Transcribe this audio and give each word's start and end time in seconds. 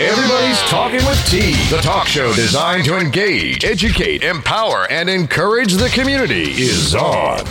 Everybody's 0.00 0.58
Talking 0.62 1.06
with 1.06 1.24
T, 1.26 1.52
the 1.70 1.80
talk 1.80 2.08
show 2.08 2.32
designed 2.32 2.84
to 2.86 2.98
engage, 2.98 3.64
educate, 3.64 4.24
empower, 4.24 4.90
and 4.90 5.08
encourage 5.08 5.74
the 5.74 5.88
community, 5.90 6.50
is 6.50 6.96
on. 6.96 7.46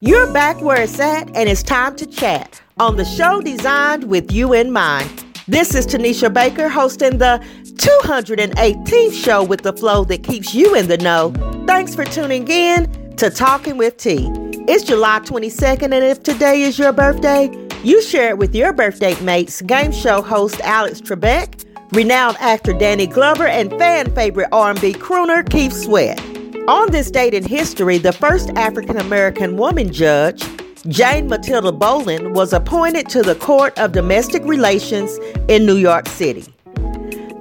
You're 0.00 0.32
back 0.32 0.58
where 0.62 0.80
it's 0.80 0.98
at, 0.98 1.28
and 1.36 1.46
it's 1.46 1.62
time 1.62 1.94
to 1.96 2.06
chat 2.06 2.62
on 2.78 2.96
the 2.96 3.04
show 3.04 3.42
designed 3.42 4.04
with 4.04 4.32
you 4.32 4.54
in 4.54 4.70
mind. 4.70 5.26
This 5.46 5.74
is 5.74 5.86
Tanisha 5.86 6.32
Baker 6.32 6.70
hosting 6.70 7.18
the 7.18 7.44
218th 7.74 9.12
show 9.12 9.44
with 9.44 9.60
the 9.60 9.74
flow 9.74 10.04
that 10.04 10.22
keeps 10.22 10.54
you 10.54 10.74
in 10.74 10.88
the 10.88 10.96
know. 10.96 11.34
Thanks 11.66 11.94
for 11.94 12.06
tuning 12.06 12.48
in 12.48 12.90
to 13.16 13.28
Talking 13.28 13.76
with 13.76 13.98
T. 13.98 14.30
It's 14.66 14.84
July 14.84 15.20
22nd, 15.20 15.82
and 15.82 16.02
if 16.02 16.22
today 16.22 16.62
is 16.62 16.78
your 16.78 16.92
birthday, 16.94 17.50
you 17.82 18.02
share 18.02 18.30
it 18.30 18.38
with 18.38 18.54
your 18.54 18.72
birthday 18.72 19.18
mates, 19.22 19.62
game 19.62 19.92
show 19.92 20.20
host 20.22 20.60
Alex 20.60 21.00
Trebek, 21.00 21.64
renowned 21.92 22.36
actor 22.38 22.72
Danny 22.72 23.06
Glover, 23.06 23.46
and 23.46 23.70
fan 23.78 24.14
favorite 24.14 24.48
R&B 24.52 24.92
crooner 24.94 25.48
Keith 25.48 25.72
Sweat. 25.72 26.20
On 26.68 26.90
this 26.90 27.10
date 27.10 27.34
in 27.34 27.44
history, 27.44 27.98
the 27.98 28.12
first 28.12 28.50
African 28.50 28.98
American 28.98 29.56
woman 29.56 29.92
judge, 29.92 30.44
Jane 30.88 31.28
Matilda 31.28 31.72
Bolin, 31.72 32.34
was 32.34 32.52
appointed 32.52 33.08
to 33.08 33.22
the 33.22 33.34
Court 33.34 33.78
of 33.78 33.92
Domestic 33.92 34.44
Relations 34.44 35.18
in 35.48 35.64
New 35.64 35.76
York 35.76 36.06
City. 36.06 36.44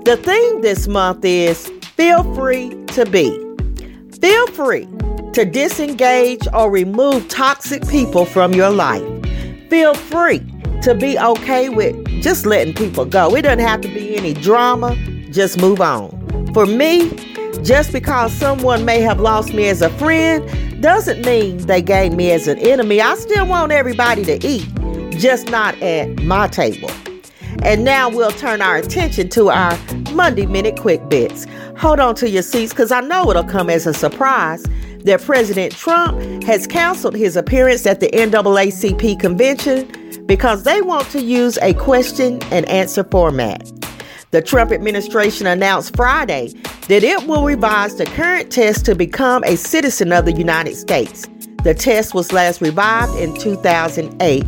The 0.06 0.18
theme 0.24 0.62
this 0.62 0.88
month 0.88 1.24
is 1.26 1.68
Feel 1.96 2.24
Free 2.34 2.70
to 2.88 3.06
Be. 3.06 3.30
Feel 4.22 4.48
free 4.48 4.88
to 5.34 5.46
disengage 5.46 6.48
or 6.54 6.72
remove 6.72 7.28
toxic 7.28 7.88
people 7.88 8.26
from 8.26 8.54
your 8.54 8.70
life. 8.70 9.19
Feel 9.70 9.94
free 9.94 10.40
to 10.82 10.96
be 10.96 11.20
okay 11.20 11.70
with 11.70 11.96
just 12.24 12.48
letting 12.48 12.74
people 12.74 13.06
go. 13.06 13.36
It 13.36 13.44
doesn't 13.44 13.60
have 13.60 13.82
to 13.82 13.88
be 13.88 14.16
any 14.16 14.34
drama, 14.34 14.96
just 15.30 15.62
move 15.62 15.80
on. 15.80 16.10
For 16.56 16.66
me, 16.66 17.12
just 17.62 17.92
because 17.92 18.34
someone 18.34 18.84
may 18.84 19.00
have 19.02 19.20
lost 19.20 19.54
me 19.54 19.68
as 19.68 19.84
a 19.84 19.92
friend 19.92 20.82
doesn't 20.82 21.24
mean 21.24 21.58
they 21.68 21.84
gained 21.84 22.18
me 22.18 22.32
as 22.32 22.48
an 22.48 22.58
enemy. 22.58 23.00
I 23.00 23.14
still 23.16 23.46
want 23.46 23.72
everybody 23.72 24.24
to 24.26 24.44
eat, 24.44 24.68
just 25.12 25.50
not 25.50 25.80
at 25.84 26.24
my 26.24 26.48
table. 26.48 26.90
And 27.62 27.84
now 27.84 28.10
we'll 28.10 28.32
turn 28.32 28.62
our 28.62 28.78
attention 28.78 29.30
to 29.30 29.50
our 29.50 29.78
Monday 30.14 30.48
Minute 30.48 30.80
Quick 30.80 31.10
Bits. 31.10 31.46
Hold 31.78 32.00
on 32.00 32.16
to 32.16 32.30
your 32.30 32.42
seats 32.42 32.74
because 32.74 32.92
I 32.92 33.02
know 33.02 33.30
it'll 33.30 33.44
come 33.44 33.70
as 33.70 33.86
a 33.86 33.94
surprise 33.94 34.66
that 35.06 35.22
President 35.22 35.76
Trump 35.76 36.44
has 36.44 36.68
canceled 36.68 37.16
his 37.16 37.36
appearance 37.36 37.86
at 37.86 38.00
the 38.00 38.10
NAACP 38.10 39.20
convention 39.20 40.26
because 40.26 40.64
they 40.64 40.82
want 40.82 41.10
to 41.10 41.22
use 41.22 41.58
a 41.60 41.74
question 41.74 42.42
and 42.52 42.68
answer 42.68 43.04
format. 43.04 43.72
The 44.32 44.42
Trump 44.42 44.72
administration 44.72 45.48
announced 45.48 45.96
Friday 45.96 46.50
that 46.88 47.04
it 47.04 47.26
will 47.28 47.44
revise 47.44 47.96
the 47.96 48.06
current 48.06 48.52
test 48.52 48.86
to 48.86 48.96
become 48.96 49.44
a 49.44 49.56
citizen 49.56 50.12
of 50.12 50.26
the 50.26 50.34
United 50.34 50.76
States. 50.76 51.28
The 51.64 51.74
test 51.74 52.14
was 52.14 52.32
last 52.32 52.62
revived 52.62 53.16
in 53.18 53.34
2008. 53.36 54.44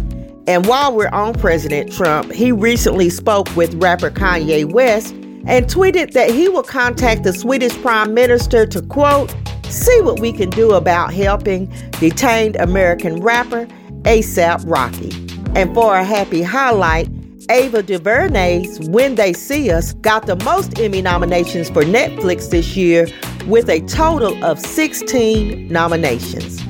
And 0.48 0.66
while 0.66 0.96
we're 0.96 1.10
on 1.10 1.34
President 1.34 1.92
Trump, 1.92 2.32
he 2.32 2.52
recently 2.52 3.10
spoke 3.10 3.54
with 3.56 3.74
rapper 3.82 4.12
Kanye 4.12 4.72
West 4.72 5.14
and 5.46 5.66
tweeted 5.66 6.14
that 6.14 6.30
he 6.30 6.48
will 6.48 6.64
contact 6.64 7.24
the 7.24 7.34
Swedish 7.34 7.76
Prime 7.82 8.14
Minister 8.14 8.66
to 8.68 8.82
quote, 8.84 9.34
see 9.72 10.02
what 10.02 10.20
we 10.20 10.32
can 10.32 10.50
do 10.50 10.74
about 10.74 11.14
helping 11.14 11.72
detained 12.00 12.56
American 12.58 13.22
rapper 13.22 13.66
ASAP 14.04 14.64
Rocky. 14.66 15.12
And 15.60 15.74
for 15.74 15.96
a 15.96 16.04
happy 16.04 16.42
highlight, 16.42 17.10
Ava 17.50 17.84
DuVernay's 17.84 18.80
When 18.90 19.16
They 19.16 19.34
See 19.34 19.72
Us 19.72 19.94
got 19.94 20.26
the 20.26 20.38
most 20.38 20.80
Emmy 20.80 21.02
nominations 21.02 21.70
for 21.70 21.84
Netflix 21.84 22.50
this 22.50 22.78
year 22.78 23.08
with 23.48 23.70
a 23.70 23.82
total 23.82 24.42
of 24.44 24.60
16 24.60 25.68
nominations. 25.68 26.62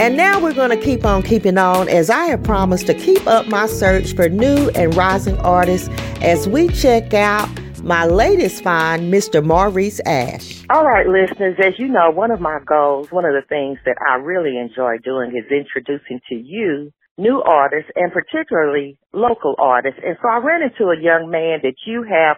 And 0.00 0.16
now 0.16 0.40
we're 0.40 0.54
going 0.54 0.70
to 0.70 0.76
keep 0.76 1.04
on 1.04 1.22
keeping 1.22 1.58
on 1.58 1.88
as 1.88 2.08
I 2.08 2.26
have 2.26 2.44
promised 2.44 2.86
to 2.86 2.94
keep 2.94 3.26
up 3.26 3.48
my 3.48 3.66
search 3.66 4.14
for 4.14 4.28
new 4.28 4.70
and 4.76 4.94
rising 4.94 5.36
artists 5.38 5.88
as 6.20 6.46
we 6.46 6.68
check 6.68 7.14
out 7.14 7.48
my 7.88 8.04
latest 8.04 8.62
find, 8.62 9.10
Mr. 9.10 9.42
Maurice 9.42 9.98
Ash. 10.04 10.62
All 10.68 10.84
right, 10.84 11.06
listeners, 11.08 11.56
as 11.58 11.72
you 11.78 11.88
know, 11.88 12.10
one 12.10 12.30
of 12.30 12.38
my 12.38 12.58
goals, 12.66 13.10
one 13.10 13.24
of 13.24 13.32
the 13.32 13.48
things 13.48 13.78
that 13.86 13.96
I 14.06 14.16
really 14.16 14.58
enjoy 14.58 14.98
doing 15.02 15.30
is 15.30 15.50
introducing 15.50 16.20
to 16.28 16.34
you 16.34 16.92
new 17.16 17.40
artists 17.40 17.90
and 17.96 18.12
particularly 18.12 18.98
local 19.14 19.54
artists. 19.58 20.00
And 20.04 20.18
so 20.20 20.28
I 20.28 20.36
ran 20.36 20.60
into 20.60 20.92
a 20.92 21.00
young 21.00 21.30
man 21.30 21.60
that 21.62 21.76
you 21.86 22.04
have 22.04 22.36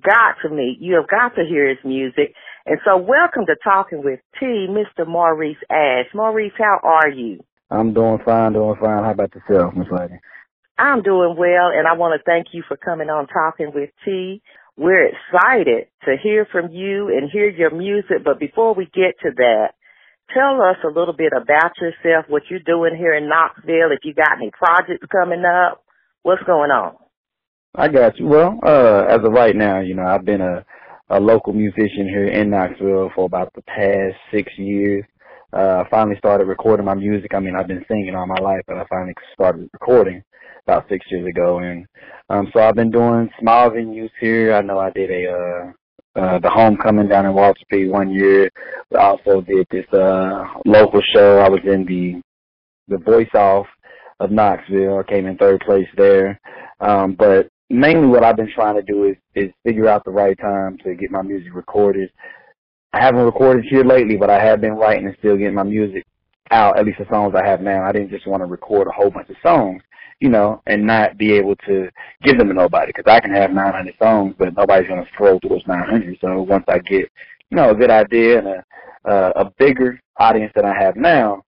got 0.00 0.36
to 0.42 0.54
meet. 0.54 0.78
You 0.80 0.94
have 0.94 1.10
got 1.10 1.34
to 1.34 1.44
hear 1.44 1.68
his 1.68 1.84
music. 1.84 2.32
And 2.64 2.78
so 2.84 2.96
welcome 2.96 3.44
to 3.46 3.56
Talking 3.64 4.04
with 4.04 4.20
T, 4.38 4.68
Mr. 4.70 5.04
Maurice 5.04 5.56
Ash. 5.68 6.06
Maurice, 6.14 6.52
how 6.56 6.78
are 6.80 7.10
you? 7.10 7.40
I'm 7.72 7.92
doing 7.92 8.20
fine, 8.24 8.52
doing 8.52 8.76
fine. 8.80 9.02
How 9.02 9.10
about 9.10 9.34
yourself, 9.34 9.74
Miss 9.74 9.88
Lady? 9.90 10.14
I'm 10.78 11.02
doing 11.02 11.34
well, 11.36 11.70
and 11.74 11.86
I 11.86 11.92
want 11.94 12.18
to 12.18 12.24
thank 12.24 12.48
you 12.52 12.62
for 12.66 12.76
coming 12.76 13.10
on 13.10 13.26
Talking 13.26 13.72
with 13.74 13.90
T. 14.04 14.42
We're 14.76 15.08
excited 15.08 15.88
to 16.06 16.16
hear 16.22 16.46
from 16.50 16.72
you 16.72 17.08
and 17.08 17.30
hear 17.30 17.48
your 17.48 17.70
music, 17.70 18.24
but 18.24 18.40
before 18.40 18.74
we 18.74 18.86
get 18.86 19.18
to 19.22 19.30
that, 19.36 19.74
tell 20.32 20.62
us 20.62 20.76
a 20.82 20.98
little 20.98 21.14
bit 21.14 21.32
about 21.36 21.72
yourself, 21.78 22.24
what 22.28 22.44
you're 22.48 22.60
doing 22.60 22.96
here 22.96 23.14
in 23.14 23.28
Knoxville, 23.28 23.92
if 23.92 24.00
you 24.04 24.14
got 24.14 24.36
any 24.36 24.50
projects 24.50 25.06
coming 25.10 25.44
up, 25.44 25.84
what's 26.22 26.42
going 26.44 26.70
on? 26.70 26.96
I 27.74 27.88
got 27.88 28.18
you. 28.18 28.26
Well, 28.26 28.58
uh, 28.62 29.04
as 29.08 29.24
of 29.24 29.32
right 29.32 29.54
now, 29.54 29.80
you 29.80 29.94
know, 29.94 30.04
I've 30.04 30.24
been 30.24 30.40
a, 30.40 30.64
a 31.10 31.20
local 31.20 31.52
musician 31.52 32.08
here 32.08 32.28
in 32.28 32.50
Knoxville 32.50 33.10
for 33.14 33.26
about 33.26 33.52
the 33.54 33.62
past 33.62 34.16
six 34.32 34.50
years. 34.56 35.04
Uh, 35.52 35.84
I 35.84 35.88
finally 35.90 36.16
started 36.16 36.46
recording 36.46 36.86
my 36.86 36.94
music. 36.94 37.34
I 37.34 37.40
mean, 37.40 37.54
I've 37.54 37.68
been 37.68 37.84
singing 37.86 38.14
all 38.14 38.26
my 38.26 38.40
life, 38.40 38.62
but 38.66 38.78
I 38.78 38.86
finally 38.88 39.14
started 39.34 39.68
recording 39.72 40.22
about 40.66 40.88
six 40.88 41.04
years 41.10 41.26
ago. 41.26 41.58
And 41.58 41.86
um, 42.30 42.50
so 42.52 42.60
I've 42.60 42.74
been 42.74 42.90
doing 42.90 43.28
small 43.38 43.70
venues 43.70 44.10
here. 44.18 44.54
I 44.54 44.62
know 44.62 44.78
I 44.78 44.90
did 44.90 45.10
a 45.10 45.30
uh, 45.30 45.72
uh, 46.14 46.38
the 46.38 46.50
homecoming 46.50 47.08
down 47.08 47.26
in 47.26 47.34
Walter 47.34 47.60
P 47.70 47.88
one 47.88 48.10
year. 48.10 48.50
I 48.94 48.98
also 48.98 49.40
did 49.42 49.66
this 49.70 49.86
uh, 49.92 50.44
local 50.64 51.00
show. 51.14 51.38
I 51.38 51.48
was 51.48 51.60
in 51.64 51.84
the 51.84 52.22
the 52.88 53.02
voice 53.02 53.34
off 53.34 53.66
of 54.20 54.30
Knoxville. 54.30 54.98
I 54.98 55.10
came 55.10 55.26
in 55.26 55.36
third 55.36 55.60
place 55.66 55.88
there. 55.96 56.40
Um, 56.80 57.14
but 57.14 57.48
mainly 57.70 58.06
what 58.06 58.24
I've 58.24 58.36
been 58.36 58.52
trying 58.54 58.76
to 58.76 58.82
do 58.82 59.04
is 59.04 59.16
is 59.34 59.50
figure 59.64 59.88
out 59.88 60.04
the 60.04 60.10
right 60.10 60.38
time 60.38 60.78
to 60.84 60.94
get 60.94 61.10
my 61.10 61.22
music 61.22 61.54
recorded. 61.54 62.10
I 62.92 63.00
haven't 63.00 63.24
recorded 63.24 63.64
here 63.64 63.84
lately, 63.84 64.16
but 64.16 64.30
I 64.30 64.42
have 64.44 64.60
been 64.60 64.74
writing 64.74 65.06
and 65.06 65.16
still 65.18 65.36
getting 65.36 65.54
my 65.54 65.62
music 65.62 66.04
out, 66.50 66.78
at 66.78 66.84
least 66.84 66.98
the 66.98 67.06
songs 67.10 67.34
I 67.34 67.46
have 67.46 67.60
now. 67.62 67.84
I 67.84 67.92
didn't 67.92 68.10
just 68.10 68.26
want 68.26 68.42
to 68.42 68.46
record 68.46 68.86
a 68.86 68.92
whole 68.92 69.10
bunch 69.10 69.30
of 69.30 69.36
songs 69.42 69.82
you 70.22 70.28
know, 70.28 70.62
and 70.68 70.86
not 70.86 71.18
be 71.18 71.32
able 71.32 71.56
to 71.56 71.90
give 72.22 72.38
them 72.38 72.46
to 72.46 72.54
nobody 72.54 72.92
because 72.94 73.10
I 73.10 73.18
can 73.18 73.32
have 73.32 73.50
900 73.50 73.92
songs, 74.00 74.36
but 74.38 74.56
nobody's 74.56 74.86
going 74.88 75.04
to 75.04 75.10
scroll 75.12 75.40
through 75.40 75.50
those 75.50 75.66
900. 75.66 76.16
So 76.20 76.42
once 76.42 76.64
I 76.68 76.78
get, 76.78 77.10
you 77.50 77.56
know, 77.56 77.70
a 77.70 77.74
good 77.74 77.90
idea 77.90 78.38
and 78.38 78.46
a 78.46 78.64
uh, 79.04 79.32
a 79.34 79.50
bigger 79.58 80.00
audience 80.18 80.52
than 80.54 80.64
I 80.64 80.80
have 80.80 80.94
now, 80.94 81.42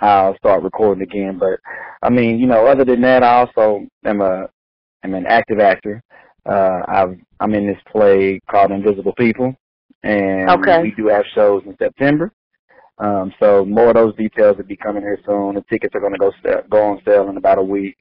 I'll 0.00 0.34
start 0.38 0.62
recording 0.62 1.02
again. 1.02 1.38
But 1.38 1.60
I 2.02 2.08
mean, 2.08 2.38
you 2.38 2.46
know, 2.46 2.66
other 2.66 2.86
than 2.86 3.02
that, 3.02 3.22
I 3.22 3.34
also 3.40 3.86
am 4.06 4.22
a 4.22 4.48
am 5.02 5.12
an 5.12 5.26
active 5.26 5.60
actor. 5.60 6.02
Uh, 6.46 6.80
I've 6.88 7.18
I'm 7.40 7.54
in 7.54 7.66
this 7.66 7.76
play 7.92 8.40
called 8.50 8.70
Invisible 8.70 9.12
People, 9.18 9.54
and 10.04 10.50
okay. 10.50 10.82
we 10.82 10.92
do 10.92 11.08
have 11.08 11.24
shows 11.34 11.62
in 11.66 11.74
September. 11.78 12.30
Um, 12.98 13.32
so 13.40 13.64
more 13.64 13.88
of 13.88 13.94
those 13.94 14.14
details 14.16 14.56
will 14.56 14.64
be 14.64 14.76
coming 14.76 15.02
here 15.02 15.18
soon. 15.26 15.56
The 15.56 15.64
tickets 15.68 15.94
are 15.96 16.00
going 16.00 16.12
to 16.12 16.18
go 16.18 16.30
go 16.70 16.82
on 16.84 17.00
sale 17.04 17.28
in 17.28 17.36
about 17.36 17.58
a 17.58 17.62
week. 17.62 17.96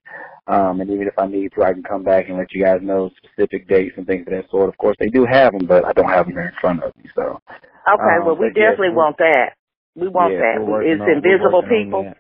Um, 0.46 0.82
and 0.82 0.90
even 0.90 1.08
if 1.08 1.18
I 1.18 1.26
need 1.26 1.52
to, 1.56 1.64
I 1.64 1.72
can 1.72 1.84
come 1.84 2.04
back 2.04 2.28
and 2.28 2.38
let 2.38 2.52
you 2.52 2.62
guys 2.62 2.80
know 2.82 3.10
specific 3.18 3.68
dates 3.70 3.96
and 3.96 4.06
things 4.06 4.28
of 4.28 4.34
that 4.34 4.50
sort. 4.52 4.68
Of 4.68 4.78
course, 4.78 4.98
they 5.00 5.08
do 5.08 5.26
have 5.26 5.54
them, 5.54 5.66
but 5.66 5.86
I 5.86 5.94
don't 5.94 6.10
have 6.10 6.26
them 6.26 6.36
here 6.36 6.52
in 6.52 6.60
front 6.60 6.84
of 6.84 6.96
me. 6.98 7.10
So. 7.16 7.40
Okay, 7.88 8.16
um, 8.20 8.26
well, 8.26 8.36
we 8.36 8.50
definitely 8.50 8.92
yes, 8.92 9.00
want 9.00 9.18
that. 9.18 9.56
We 9.96 10.10
want 10.10 10.34
yeah, 10.34 10.60
that. 10.60 10.84
It's 10.84 11.02
on, 11.02 11.10
Invisible 11.10 11.64
People. 11.64 12.14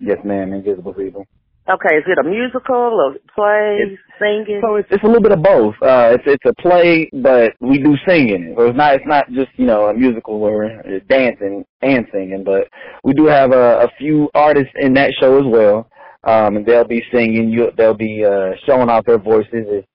Yes, 0.00 0.18
ma'am. 0.24 0.52
Invisible 0.52 0.94
People. 0.94 1.26
Okay, 1.70 2.02
is 2.02 2.04
it 2.10 2.18
a 2.18 2.26
musical 2.26 2.98
or 2.98 3.14
play, 3.36 3.78
it's, 3.86 4.02
singing? 4.20 4.60
So 4.62 4.76
it's, 4.76 4.88
it's 4.90 5.02
a 5.02 5.06
little 5.06 5.22
bit 5.22 5.32
of 5.32 5.42
both. 5.42 5.74
Uh, 5.82 6.14
it's 6.14 6.24
it's 6.26 6.44
a 6.44 6.54
play, 6.62 7.10
but 7.12 7.54
we 7.60 7.78
do 7.78 7.96
singing. 8.06 8.54
So 8.56 8.66
it's 8.66 8.76
not 8.76 8.94
it's 8.94 9.06
not 9.06 9.30
just 9.32 9.50
you 9.56 9.66
know 9.66 9.86
a 9.86 9.94
musical 9.94 10.34
or 10.42 10.64
it's 10.64 11.06
dancing 11.08 11.64
and 11.82 12.06
singing, 12.12 12.44
but 12.44 12.68
we 13.02 13.12
do 13.14 13.26
have 13.26 13.52
a, 13.52 13.84
a 13.84 13.88
few 13.98 14.28
artists 14.34 14.72
in 14.76 14.94
that 14.94 15.12
show 15.20 15.38
as 15.38 15.46
well, 15.46 15.88
um, 16.24 16.56
and 16.56 16.66
they'll 16.66 16.84
be 16.84 17.02
singing. 17.12 17.48
You 17.48 17.70
they'll 17.76 17.94
be 17.94 18.24
uh, 18.24 18.52
showing 18.66 18.88
off 18.90 19.06
their 19.06 19.18
voices. 19.18 19.66
It's 19.66 19.86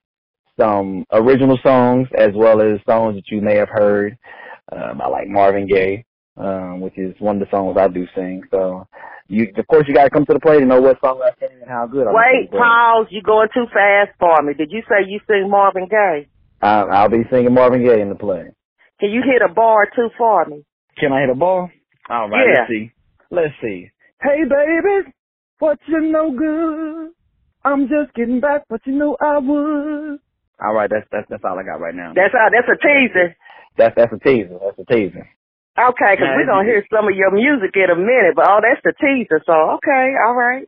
some 0.60 1.06
original 1.12 1.60
songs 1.64 2.08
as 2.18 2.32
well 2.34 2.62
as 2.62 2.80
songs 2.88 3.16
that 3.16 3.30
you 3.30 3.42
may 3.42 3.56
have 3.56 3.70
heard. 3.70 4.18
Um, 4.72 5.02
I 5.02 5.08
like 5.08 5.28
Marvin 5.28 5.68
Gaye, 5.68 6.06
um, 6.38 6.82
which 6.82 6.98
is 6.98 7.14
one 7.20 7.42
of 7.42 7.48
the 7.48 7.52
songs 7.56 7.78
I 7.78 7.88
do 7.88 8.08
sing. 8.16 8.42
So 8.52 8.88
you 9.28 9.48
of 9.58 9.68
course 9.68 9.86
you 9.88 9.94
got 9.94 10.06
to 10.06 10.10
come 10.10 10.26
to 10.26 10.34
the 10.34 10.40
play 10.40 10.60
to 10.60 10.66
know 10.66 10.82
what 10.82 11.00
song 11.02 11.22
I 11.24 11.32
sing 11.40 11.58
and 11.62 11.70
how 11.70 11.88
good. 11.88 12.08
I'm 12.08 12.14
Wait, 12.14 12.52
pause. 12.52 13.08
You're 13.10 13.24
going 13.24 13.50
too 13.54 13.66
fast 13.74 14.12
for 14.20 14.42
me. 14.44 14.54
Did 14.54 14.72
you 14.72 14.82
say 14.88 15.08
you 15.08 15.20
sing 15.28 15.50
Marvin 15.50 15.88
Gaye? 15.90 16.28
I, 16.62 16.82
I'll 16.82 17.10
be 17.10 17.24
singing 17.32 17.54
Marvin 17.54 17.84
Gaye 17.84 18.02
in 18.02 18.10
the 18.10 18.16
play. 18.16 18.46
Can 19.00 19.12
you 19.12 19.22
hit 19.26 19.42
a 19.42 19.54
bar 19.54 19.86
too 19.96 20.10
far 20.18 20.46
for 20.46 20.52
me? 20.52 20.64
Can 20.98 21.12
I 21.12 21.22
hit 21.22 21.30
a 21.30 21.36
ball? 21.36 21.70
All 22.10 22.30
right, 22.30 22.46
Yeah. 22.48 22.60
let's 22.62 22.70
see. 22.70 22.92
Let's 23.32 23.54
see. 23.62 23.92
Hey 24.22 24.44
baby, 24.48 25.12
what 25.60 25.80
you 25.88 26.00
no 26.12 26.32
good? 26.32 27.12
I'm 27.64 27.88
just 27.88 28.14
getting 28.16 28.40
back, 28.40 28.64
but 28.70 28.82
you 28.86 28.94
know 28.94 29.18
I 29.20 29.40
would. 29.40 30.20
All 30.64 30.74
right, 30.74 30.90
that's 30.90 31.06
that's 31.12 31.28
that's 31.30 31.44
all 31.44 31.60
I 31.60 31.64
got 31.64 31.82
right 31.82 31.96
now. 31.96 32.14
That's 32.16 32.32
how. 32.34 32.48
That's 32.52 32.68
a 32.70 32.78
teaser. 32.78 33.36
That's 33.78 33.96
that's 33.96 34.14
a 34.14 34.20
teaser. 34.20 34.58
That's 34.64 34.80
a 34.80 34.86
teaser. 34.86 35.28
Okay, 35.78 36.16
'cause 36.16 36.20
Nah, 36.28 36.36
we're 36.36 36.46
gonna 36.46 36.64
hear 36.64 36.86
some 36.90 37.08
of 37.08 37.16
your 37.16 37.32
music 37.32 37.76
in 37.76 37.90
a 37.90 37.96
minute. 37.96 38.36
But 38.36 38.48
oh, 38.50 38.60
that's 38.62 38.82
the 38.84 38.94
teaser. 38.94 39.42
So 39.46 39.54
okay, 39.78 40.16
all 40.26 40.36
right. 40.36 40.68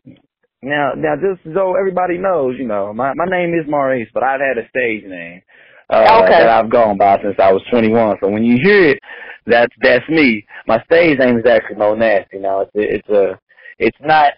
Now, 0.62 0.94
now, 0.96 1.16
just 1.16 1.44
so 1.54 1.76
everybody 1.76 2.18
knows, 2.18 2.58
you 2.58 2.68
know, 2.68 2.94
my 2.94 3.14
my 3.16 3.26
name 3.26 3.54
is 3.54 3.68
Maurice, 3.70 4.10
but 4.14 4.24
I've 4.24 4.42
had 4.42 4.58
a 4.58 4.68
stage 4.70 5.06
name 5.06 5.42
uh, 5.90 6.20
Okay. 6.24 6.40
that 6.40 6.50
I've 6.50 6.70
gone 6.70 6.98
by 6.98 7.22
since 7.22 7.36
I 7.40 7.54
was 7.54 7.62
21. 7.70 8.18
So 8.22 8.28
when 8.30 8.44
you 8.44 8.58
hear 8.62 8.90
it, 8.90 9.00
that's 9.46 9.74
that's 9.82 10.08
me. 10.10 10.46
My 10.68 10.84
stage 10.84 11.20
name 11.20 11.38
is 11.38 11.46
actually 11.46 11.78
Mo 11.78 11.96
Nasty. 11.96 12.40
Now 12.40 12.62
it's 12.62 12.72
it's 12.74 13.10
a 13.10 13.40
it's 13.80 13.98
not 14.02 14.34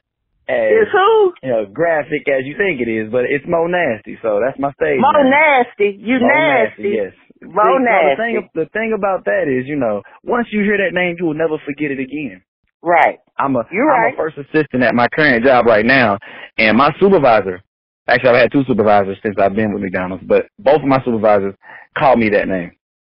as 0.47 0.71
It's 0.71 0.91
who? 0.91 1.33
you 1.41 1.49
know 1.49 1.65
graphic 1.65 2.27
as 2.27 2.45
you 2.45 2.55
think 2.57 2.81
it 2.81 2.89
is, 2.91 3.09
but 3.11 3.25
it's 3.25 3.45
Mo 3.47 3.65
Nasty. 3.65 4.19
So 4.21 4.39
that's 4.45 4.59
my 4.59 4.71
stage 4.73 4.99
Mo 4.99 5.11
name. 5.23 5.31
Nasty. 5.31 5.97
You 5.99 6.19
Mo 6.19 6.27
nasty. 6.27 6.89
Yes. 6.99 7.13
Mo 7.41 7.61
See, 7.63 7.83
Nasty. 7.83 8.15
The 8.15 8.15
thing, 8.17 8.49
the 8.55 8.65
thing 8.73 8.93
about 8.95 9.25
that 9.25 9.47
is, 9.47 9.67
you 9.67 9.75
know, 9.75 10.01
once 10.23 10.47
you 10.51 10.61
hear 10.61 10.77
that 10.77 10.93
name, 10.93 11.15
you 11.19 11.25
will 11.25 11.33
never 11.33 11.57
forget 11.65 11.91
it 11.91 11.99
again. 11.99 12.41
Right. 12.81 13.19
I'm 13.37 13.55
a 13.55 13.63
You're 13.71 13.91
I'm 13.91 14.01
right. 14.03 14.13
a 14.13 14.17
first 14.17 14.37
assistant 14.37 14.83
at 14.83 14.95
my 14.95 15.07
current 15.07 15.45
job 15.45 15.65
right 15.65 15.85
now, 15.85 16.17
and 16.57 16.77
my 16.77 16.91
supervisor. 16.99 17.61
Actually, 18.07 18.29
I've 18.31 18.41
had 18.43 18.51
two 18.51 18.63
supervisors 18.67 19.17
since 19.23 19.35
I've 19.37 19.55
been 19.55 19.73
with 19.73 19.83
McDonald's, 19.83 20.23
but 20.27 20.47
both 20.57 20.81
of 20.81 20.87
my 20.87 21.03
supervisors 21.05 21.53
call 21.97 22.17
me 22.17 22.29
that 22.29 22.47
name. 22.47 22.71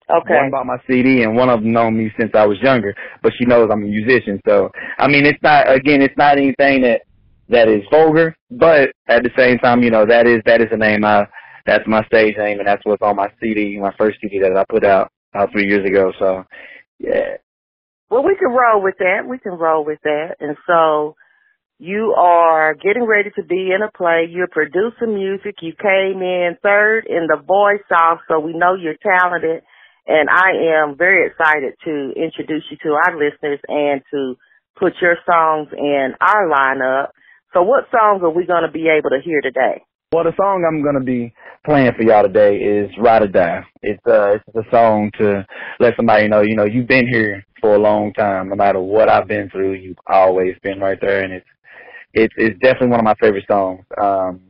Okay. 0.09 0.35
One 0.35 0.51
bought 0.51 0.65
my 0.65 0.77
CD, 0.87 1.23
and 1.23 1.35
one 1.35 1.49
of 1.49 1.61
them 1.61 1.71
known 1.71 1.97
me 1.97 2.11
since 2.19 2.31
I 2.35 2.45
was 2.45 2.57
younger, 2.61 2.93
but 3.23 3.31
she 3.37 3.45
knows 3.45 3.69
I'm 3.71 3.83
a 3.83 3.87
musician. 3.87 4.41
So, 4.47 4.69
I 4.97 5.07
mean, 5.07 5.25
it's 5.25 5.41
not 5.41 5.71
again, 5.71 6.01
it's 6.01 6.17
not 6.17 6.37
anything 6.37 6.81
that 6.81 7.01
that 7.49 7.67
is 7.69 7.83
vulgar, 7.91 8.35
but 8.49 8.91
at 9.07 9.23
the 9.23 9.29
same 9.37 9.57
time, 9.59 9.83
you 9.83 9.89
know, 9.91 10.05
that 10.05 10.27
is 10.27 10.41
that 10.45 10.61
is 10.61 10.67
a 10.71 10.77
name 10.77 11.05
I 11.05 11.27
that's 11.65 11.87
my 11.87 12.03
stage 12.05 12.35
name, 12.37 12.59
and 12.59 12.67
that's 12.67 12.85
what's 12.85 13.01
on 13.01 13.15
my 13.15 13.29
CD, 13.39 13.77
my 13.79 13.93
first 13.97 14.19
CD 14.21 14.39
that 14.39 14.55
I 14.55 14.63
put 14.69 14.83
out 14.83 15.11
about 15.33 15.51
three 15.51 15.67
years 15.67 15.85
ago. 15.85 16.11
So, 16.19 16.43
yeah. 16.99 17.37
Well, 18.09 18.23
we 18.23 18.35
can 18.35 18.49
roll 18.51 18.83
with 18.83 18.95
that. 18.99 19.27
We 19.27 19.39
can 19.39 19.53
roll 19.53 19.85
with 19.85 19.99
that. 20.03 20.35
And 20.39 20.57
so 20.67 21.15
you 21.79 22.13
are 22.17 22.75
getting 22.75 23.05
ready 23.05 23.31
to 23.37 23.43
be 23.43 23.71
in 23.73 23.81
a 23.81 23.89
play. 23.97 24.27
You're 24.29 24.51
producing 24.51 25.15
music. 25.15 25.55
You 25.61 25.73
came 25.73 26.21
in 26.21 26.57
third 26.61 27.07
in 27.07 27.27
the 27.27 27.41
voice 27.41 27.85
off, 27.89 28.19
so 28.27 28.39
we 28.39 28.53
know 28.53 28.75
you're 28.75 28.99
talented. 29.01 29.63
And 30.05 30.29
I 30.29 30.83
am 30.83 30.97
very 30.97 31.27
excited 31.27 31.73
to 31.85 32.13
introduce 32.15 32.63
you 32.69 32.77
to 32.83 32.89
our 32.89 33.17
listeners 33.17 33.59
and 33.67 34.01
to 34.11 34.35
put 34.77 34.93
your 35.01 35.15
songs 35.25 35.69
in 35.71 36.13
our 36.19 36.49
lineup. 36.49 37.09
So 37.53 37.63
what 37.63 37.85
songs 37.91 38.21
are 38.23 38.29
we 38.29 38.45
going 38.45 38.63
to 38.63 38.71
be 38.71 38.87
able 38.89 39.11
to 39.11 39.21
hear 39.23 39.41
today? 39.41 39.83
Well, 40.13 40.25
the 40.25 40.33
song 40.35 40.65
I'm 40.67 40.83
gonna 40.83 40.99
be 40.99 41.33
playing 41.63 41.93
for 41.95 42.03
y'all 42.03 42.23
today 42.23 42.57
is 42.57 42.91
"Ride 42.99 43.21
or 43.21 43.27
Die." 43.29 43.63
It's 43.81 44.05
uh, 44.05 44.33
it's 44.35 44.43
a 44.57 44.69
song 44.69 45.09
to 45.17 45.47
let 45.79 45.95
somebody 45.95 46.27
know, 46.27 46.41
you 46.41 46.53
know, 46.53 46.65
you've 46.65 46.89
been 46.89 47.07
here 47.07 47.45
for 47.61 47.75
a 47.75 47.79
long 47.79 48.11
time. 48.11 48.49
No 48.49 48.55
matter 48.55 48.81
what 48.81 49.07
I've 49.07 49.29
been 49.29 49.49
through, 49.49 49.75
you've 49.75 49.95
always 50.07 50.57
been 50.63 50.81
right 50.81 50.97
there, 50.99 51.23
and 51.23 51.31
it's 51.31 51.45
it's 52.13 52.33
it's 52.35 52.59
definitely 52.59 52.89
one 52.89 52.99
of 52.99 53.05
my 53.05 53.15
favorite 53.21 53.45
songs. 53.49 53.85
Um, 54.01 54.41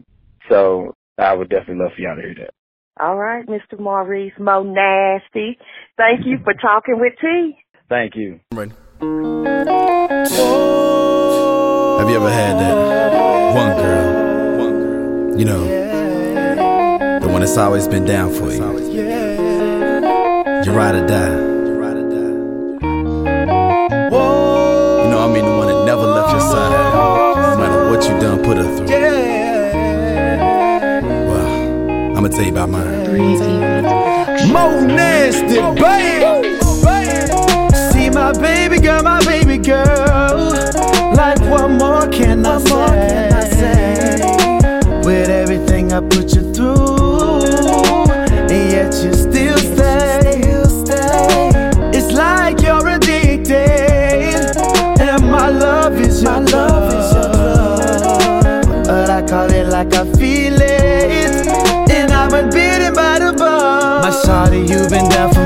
so 0.50 0.96
I 1.20 1.32
would 1.36 1.50
definitely 1.50 1.84
love 1.84 1.92
for 1.96 2.02
y'all 2.02 2.16
to 2.16 2.24
hear 2.24 2.34
that. 2.40 2.56
All 3.00 3.18
right, 3.18 3.46
Mr. 3.46 3.80
Maurice 3.80 4.34
Mo 4.40 4.64
Nasty. 4.64 5.60
Thank 5.96 6.26
you 6.26 6.40
for 6.44 6.56
talking 6.56 7.00
with 7.00 7.14
T. 7.22 7.56
Thank 7.88 8.16
you. 8.16 8.40
Ready? 8.52 8.72
Have 12.00 12.10
you 12.10 12.16
ever 12.16 12.32
had 12.32 12.58
that 12.58 13.54
one 13.56 13.78
girl? 13.78 14.31
You 15.38 15.46
know, 15.46 15.64
the 17.20 17.28
one 17.28 17.40
that's 17.42 17.58
always 17.58 17.88
been 17.88 18.06
down 18.06 18.32
for 18.34 18.52
you. 18.52 18.62
You 20.64 20.72
ride 20.72 20.96
or 20.96 21.08
die. 21.08 21.32
You 25.02 25.08
know, 25.10 25.20
I 25.20 25.28
mean 25.34 25.46
the 25.46 25.52
one 25.52 25.68
that 25.68 25.86
never 25.86 26.04
left 26.04 26.32
your 26.32 26.42
side, 26.42 26.72
no 27.36 27.58
matter 27.58 27.90
what 27.90 28.04
you 28.04 28.20
done 28.20 28.44
put 28.44 28.58
her 28.58 28.76
through. 28.76 28.88
Well, 31.28 32.18
I'ma 32.18 32.28
tell 32.28 32.44
you 32.44 32.52
about 32.52 32.70
mine. 32.70 33.08
Mo 34.52 34.82
nasty, 34.86 35.62
baby. 35.82 36.60
See 37.94 38.10
my 38.10 38.32
baby 38.34 38.80
girl, 38.80 39.02
my 39.02 39.24
baby 39.26 39.58
girl. 39.58 40.52
Like 41.16 41.40
what 41.50 41.70
more 41.70 42.08
can 42.10 42.46
I 42.46 42.58
say? 42.60 43.31
Like 60.36 60.62
I 60.62 61.08
feel 61.08 61.92
and 61.92 62.12
I've 62.12 62.32
been 62.32 62.50
bitten 62.50 62.94
by 62.94 63.20
the 63.20 63.34
bug. 63.34 64.04
My 64.04 64.12
shawty, 64.24 64.68
you've 64.70 64.90
been 64.90 65.10
down 65.10 65.34
for 65.34 65.41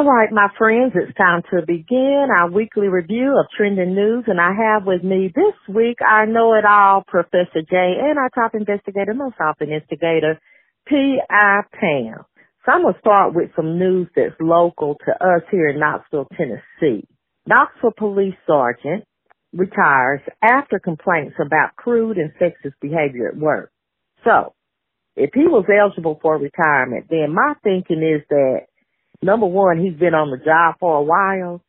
All 0.00 0.06
right, 0.06 0.32
my 0.32 0.48
friends, 0.56 0.94
it's 0.94 1.14
time 1.14 1.42
to 1.50 1.60
begin 1.66 2.28
our 2.40 2.50
weekly 2.50 2.88
review 2.88 3.36
of 3.38 3.44
trending 3.54 3.94
news, 3.94 4.24
and 4.28 4.40
I 4.40 4.48
have 4.56 4.86
with 4.86 5.04
me 5.04 5.30
this 5.34 5.52
week 5.68 5.98
our 6.00 6.24
know-it-all 6.24 7.04
Professor 7.06 7.60
J 7.68 7.76
and 8.00 8.18
our 8.18 8.30
top 8.30 8.54
investigator, 8.54 9.12
most 9.12 9.34
often 9.38 9.70
instigator, 9.70 10.40
P.I. 10.88 11.60
Pam. 11.78 12.24
So 12.64 12.72
I'm 12.72 12.80
going 12.80 12.94
to 12.94 13.00
start 13.00 13.34
with 13.34 13.50
some 13.54 13.78
news 13.78 14.08
that's 14.16 14.32
local 14.40 14.96
to 15.04 15.12
us 15.12 15.42
here 15.50 15.68
in 15.68 15.78
Knoxville, 15.78 16.28
Tennessee. 16.34 17.06
Knoxville 17.46 17.92
Police 17.94 18.36
Sergeant 18.46 19.04
retires 19.52 20.22
after 20.42 20.78
complaints 20.78 21.36
about 21.44 21.76
crude 21.76 22.16
and 22.16 22.32
sexist 22.40 22.72
behavior 22.80 23.28
at 23.28 23.36
work. 23.36 23.70
So, 24.24 24.54
if 25.14 25.28
he 25.34 25.44
was 25.44 25.66
eligible 25.68 26.18
for 26.22 26.38
retirement, 26.38 27.08
then 27.10 27.34
my 27.34 27.52
thinking 27.62 28.00
is 28.02 28.26
that 28.30 28.60
number 29.22 29.46
one, 29.46 29.78
he's 29.78 29.98
been 29.98 30.14
on 30.14 30.30
the 30.30 30.44
job 30.44 30.76
for 30.80 30.96
a 30.96 31.02
while, 31.02 31.62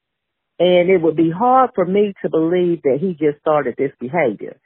and 0.59 0.89
it 0.89 1.01
would 1.01 1.15
be 1.15 1.31
hard 1.31 1.71
for 1.75 1.85
me 1.85 2.13
to 2.21 2.29
believe 2.29 2.81
that 2.83 2.99
he 2.99 3.13
just 3.13 3.39
started 3.41 3.75
this 3.77 3.91
behavior. 3.99 4.57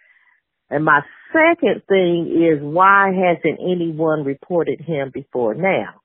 And 0.70 0.84
my 0.84 1.02
second 1.32 1.84
thing 1.88 2.28
is 2.32 2.62
why 2.62 3.12
hasn't 3.14 3.60
anyone 3.60 4.24
reported 4.24 4.82
him 4.82 5.12
before 5.14 5.54
now? 5.54 6.02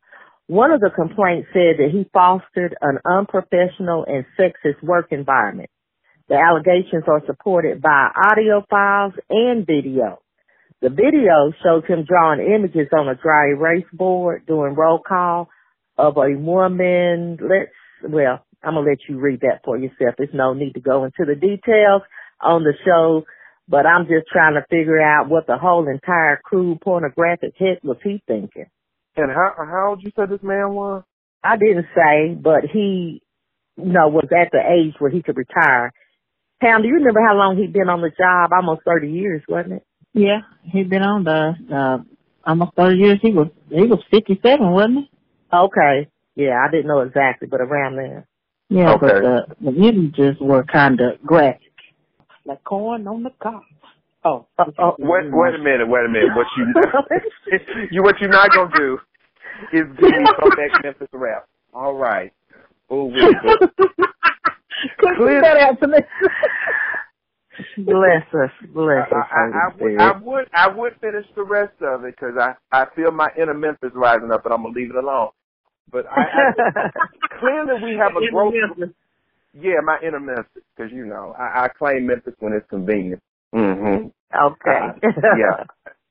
One 0.46 0.72
of 0.72 0.80
the 0.80 0.90
complaints 0.90 1.48
said 1.52 1.78
that 1.78 1.90
he 1.92 2.10
fostered 2.12 2.76
an 2.80 2.98
unprofessional 3.06 4.04
and 4.06 4.24
sexist 4.38 4.82
work 4.82 5.12
environment. 5.12 5.70
The 6.28 6.34
allegations 6.34 7.04
are 7.06 7.22
supported 7.26 7.80
by 7.80 8.10
audio 8.30 8.64
files 8.68 9.14
and 9.30 9.66
video. 9.66 10.18
The 10.82 10.90
video 10.90 11.52
shows 11.62 11.84
him 11.86 12.04
drawing 12.04 12.40
images 12.40 12.88
on 12.96 13.08
a 13.08 13.14
dry 13.14 13.50
erase 13.50 13.86
board 13.92 14.46
doing 14.46 14.74
roll 14.74 15.00
call 15.06 15.48
of 16.00 16.16
a 16.16 16.36
woman. 16.38 17.38
Let's, 17.40 17.72
well, 18.02 18.44
I'm 18.62 18.74
going 18.74 18.84
to 18.84 18.90
let 18.90 18.98
you 19.08 19.18
read 19.18 19.40
that 19.40 19.60
for 19.64 19.76
yourself. 19.78 20.16
There's 20.18 20.30
no 20.34 20.54
need 20.54 20.74
to 20.74 20.80
go 20.80 21.04
into 21.04 21.24
the 21.26 21.34
details 21.34 22.02
on 22.40 22.64
the 22.64 22.74
show, 22.84 23.24
but 23.68 23.86
I'm 23.86 24.04
just 24.06 24.28
trying 24.32 24.54
to 24.54 24.64
figure 24.70 25.00
out 25.00 25.28
what 25.28 25.46
the 25.46 25.58
whole 25.58 25.88
entire 25.88 26.40
crude 26.44 26.80
pornographic 26.80 27.54
hit 27.56 27.84
was 27.84 27.98
he 28.02 28.22
thinking. 28.26 28.66
And 29.16 29.30
how 29.30 29.52
how 29.58 29.88
old 29.90 30.02
you 30.02 30.12
said 30.16 30.30
this 30.30 30.42
man 30.42 30.72
was? 30.72 31.02
I 31.44 31.56
didn't 31.56 31.86
say, 31.94 32.34
but 32.34 32.64
he, 32.72 33.22
you 33.76 33.92
know, 33.92 34.08
was 34.08 34.28
at 34.30 34.50
the 34.52 34.60
age 34.60 34.94
where 34.98 35.10
he 35.10 35.22
could 35.22 35.36
retire. 35.36 35.92
Pam, 36.60 36.82
do 36.82 36.88
you 36.88 36.94
remember 36.94 37.20
how 37.26 37.34
long 37.36 37.56
he'd 37.56 37.72
been 37.72 37.88
on 37.88 38.02
the 38.02 38.10
job? 38.10 38.50
Almost 38.54 38.82
30 38.86 39.10
years, 39.10 39.42
wasn't 39.48 39.74
it? 39.74 39.82
Yeah, 40.12 40.40
he'd 40.64 40.90
been 40.90 41.02
on 41.02 41.24
the 41.24 41.54
uh 41.74 41.98
almost 42.44 42.72
thirty 42.76 42.98
years. 42.98 43.18
He 43.22 43.32
was 43.32 43.48
he 43.68 43.82
was 43.82 44.02
fifty 44.10 44.38
seven, 44.44 44.70
wasn't 44.70 44.98
he? 44.98 45.10
Okay. 45.52 46.08
Yeah, 46.36 46.62
I 46.66 46.70
didn't 46.70 46.86
know 46.86 47.00
exactly, 47.00 47.48
but 47.48 47.60
around 47.60 47.96
there. 47.96 48.26
Yeah, 48.68 48.92
Okay. 48.94 49.06
but 49.06 49.20
the 49.22 49.70
the 49.72 49.76
images 49.88 50.36
were 50.40 50.62
kind 50.64 51.00
of 51.00 51.20
graphic, 51.26 51.72
like 52.44 52.62
corn 52.64 53.06
on 53.08 53.22
the 53.24 53.30
cob. 53.42 53.62
Oh, 54.24 54.46
Uh, 54.58 54.66
oh, 54.78 54.94
Wait 54.98 55.24
wait 55.32 55.54
a 55.54 55.58
minute, 55.58 55.88
wait 55.88 56.04
a 56.04 56.08
minute. 56.08 56.30
What 56.36 56.46
you 56.56 56.72
you 57.90 58.02
what 58.02 58.20
you're 58.20 58.30
not 58.30 58.52
gonna 58.52 58.70
do 58.76 58.98
is 59.72 59.82
give 59.98 60.10
me 60.12 60.24
some 60.40 60.50
back 60.50 60.82
Memphis 60.84 61.08
rap. 61.12 61.46
All 61.74 61.94
right. 61.94 62.32
Oh 62.90 63.06
wait, 63.06 63.34
but 63.42 65.16
Clear- 65.16 65.40
that 65.42 65.56
out 65.56 65.80
to 65.80 65.88
me. 65.88 65.98
Bless 67.78 68.22
us, 68.32 68.50
bless 68.72 69.08
I, 69.12 69.18
us. 69.18 69.26
I, 69.30 69.40
I, 69.42 69.70
Holy 69.78 69.92
would, 69.92 70.00
I 70.00 70.16
would 70.18 70.48
I 70.54 70.68
would 70.68 70.92
finish 71.00 71.26
the 71.34 71.42
rest 71.42 71.74
of 71.82 72.04
it 72.04 72.14
because 72.16 72.34
I 72.38 72.54
I 72.72 72.86
feel 72.94 73.10
my 73.10 73.28
inner 73.36 73.54
Memphis 73.54 73.90
rising 73.94 74.30
up, 74.32 74.44
and 74.44 74.54
I'm 74.54 74.62
gonna 74.62 74.74
leave 74.74 74.90
it 74.90 74.96
alone. 74.96 75.30
But 75.90 76.06
I, 76.10 76.20
I 76.20 77.38
clearly 77.40 77.82
we 77.82 77.98
have 77.98 78.12
a 78.16 78.30
growth. 78.32 78.54
Yeah, 79.54 79.80
my 79.84 79.98
inner 80.06 80.20
Memphis, 80.20 80.62
because 80.76 80.92
you 80.92 81.06
know 81.06 81.34
I, 81.38 81.64
I 81.64 81.68
claim 81.68 82.06
Memphis 82.06 82.34
when 82.38 82.52
it's 82.52 82.68
convenient. 82.70 83.22
hmm 83.52 84.08
Okay. 84.34 84.80
yeah, 85.38 85.64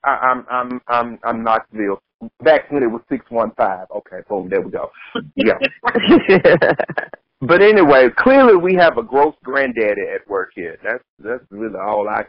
I, 0.04 0.10
I'm 0.10 0.46
I'm 0.50 0.82
I'm 0.88 1.20
I'm 1.24 1.44
Knoxville. 1.44 2.02
Back 2.44 2.70
when 2.72 2.84
it 2.84 2.88
was 2.88 3.02
six 3.10 3.26
one 3.30 3.52
five. 3.58 3.88
Okay, 3.96 4.18
boom, 4.28 4.50
there 4.50 4.62
we 4.62 4.72
go. 4.72 4.92
Yeah. 5.36 5.58
But 7.42 7.62
anyway, 7.62 8.10
clearly 8.18 8.58
we 8.58 8.76
have 8.76 8.98
a 8.98 9.04
gross 9.04 9.34
granddaddy 9.44 10.02
at 10.14 10.28
work 10.28 10.52
here. 10.56 10.78
That's 10.84 11.04
that's 11.20 11.44
really 11.50 11.80
all 11.80 12.08
I 12.10 12.26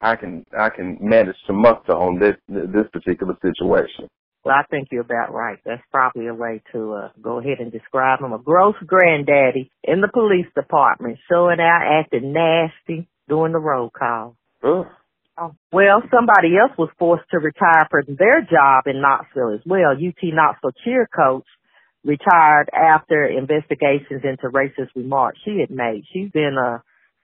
I 0.00 0.16
can 0.16 0.44
I 0.58 0.70
can 0.70 0.96
manage 1.00 1.36
to 1.46 1.52
muster 1.52 1.92
on 1.92 2.18
this 2.18 2.36
this 2.48 2.86
particular 2.92 3.36
situation. 3.42 4.08
Well, 4.44 4.54
I 4.54 4.64
think 4.70 4.88
you're 4.92 5.00
about 5.00 5.32
right. 5.32 5.58
That's 5.64 5.82
probably 5.90 6.26
a 6.26 6.34
way 6.34 6.62
to 6.72 6.92
uh, 6.92 7.08
go 7.20 7.38
ahead 7.38 7.60
and 7.60 7.72
describe 7.72 8.20
him. 8.20 8.32
A 8.32 8.38
gross 8.38 8.74
granddaddy 8.86 9.70
in 9.82 10.02
the 10.02 10.10
police 10.12 10.46
department, 10.54 11.18
showing 11.30 11.60
out, 11.60 12.00
acting 12.00 12.32
nasty, 12.32 13.08
doing 13.28 13.52
the 13.52 13.58
roll 13.58 13.90
call. 13.90 14.36
Ugh. 14.62 14.86
Well, 15.72 16.02
somebody 16.14 16.56
else 16.56 16.76
was 16.78 16.90
forced 16.98 17.28
to 17.30 17.38
retire 17.38 17.88
from 17.90 18.16
their 18.16 18.42
job 18.42 18.84
in 18.86 19.00
Knoxville 19.00 19.54
as 19.54 19.60
well. 19.66 19.90
UT 19.92 20.22
Knoxville 20.22 20.70
cheer 20.84 21.08
coach 21.12 21.46
retired 22.04 22.68
after 22.72 23.24
investigations 23.26 24.22
into 24.22 24.48
racist 24.54 24.90
remarks 24.94 25.40
she 25.44 25.58
had 25.58 25.70
made. 25.70 26.04
She's 26.12 26.30
been 26.30 26.56
a 26.56 26.82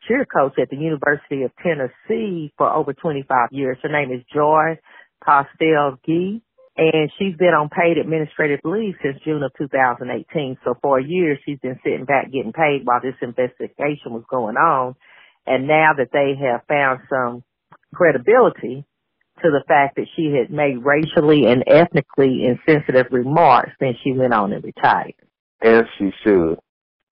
cheer 0.08 0.24
coach 0.24 0.54
at 0.60 0.70
the 0.70 0.76
University 0.76 1.44
of 1.44 1.52
Tennessee 1.62 2.52
for 2.56 2.68
over 2.68 2.92
25 2.92 3.50
years. 3.52 3.78
Her 3.82 3.90
name 3.90 4.10
is 4.10 4.24
Joy 4.34 4.78
Postell-Gee, 5.24 6.42
and 6.80 7.12
she's 7.18 7.36
been 7.36 7.52
on 7.52 7.68
paid 7.68 7.98
administrative 7.98 8.60
leave 8.64 8.94
since 9.02 9.18
June 9.22 9.42
of 9.42 9.52
2018. 9.58 10.56
So 10.64 10.74
for 10.80 10.98
a 10.98 11.04
year, 11.04 11.38
she's 11.44 11.58
been 11.58 11.78
sitting 11.84 12.06
back 12.06 12.32
getting 12.32 12.54
paid 12.54 12.82
while 12.84 13.00
this 13.02 13.20
investigation 13.20 14.12
was 14.12 14.24
going 14.30 14.56
on. 14.56 14.96
And 15.46 15.68
now 15.68 15.90
that 15.98 16.08
they 16.10 16.32
have 16.40 16.62
found 16.66 17.00
some 17.10 17.44
credibility 17.94 18.86
to 19.42 19.50
the 19.50 19.62
fact 19.68 19.96
that 19.96 20.06
she 20.16 20.32
had 20.32 20.50
made 20.50 20.78
racially 20.82 21.44
and 21.44 21.64
ethnically 21.66 22.46
insensitive 22.46 23.08
remarks, 23.10 23.72
then 23.78 23.94
she 24.02 24.12
went 24.12 24.32
on 24.32 24.54
and 24.54 24.64
retired. 24.64 25.14
As 25.60 25.84
she 25.98 26.12
should. 26.24 26.58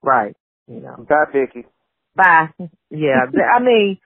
Right. 0.02 0.34
You 0.66 0.80
know. 0.80 1.04
Bye, 1.06 1.24
Vicky. 1.30 1.66
Bye. 2.16 2.48
Yeah. 2.88 3.26
I 3.54 3.60
mean, 3.60 3.98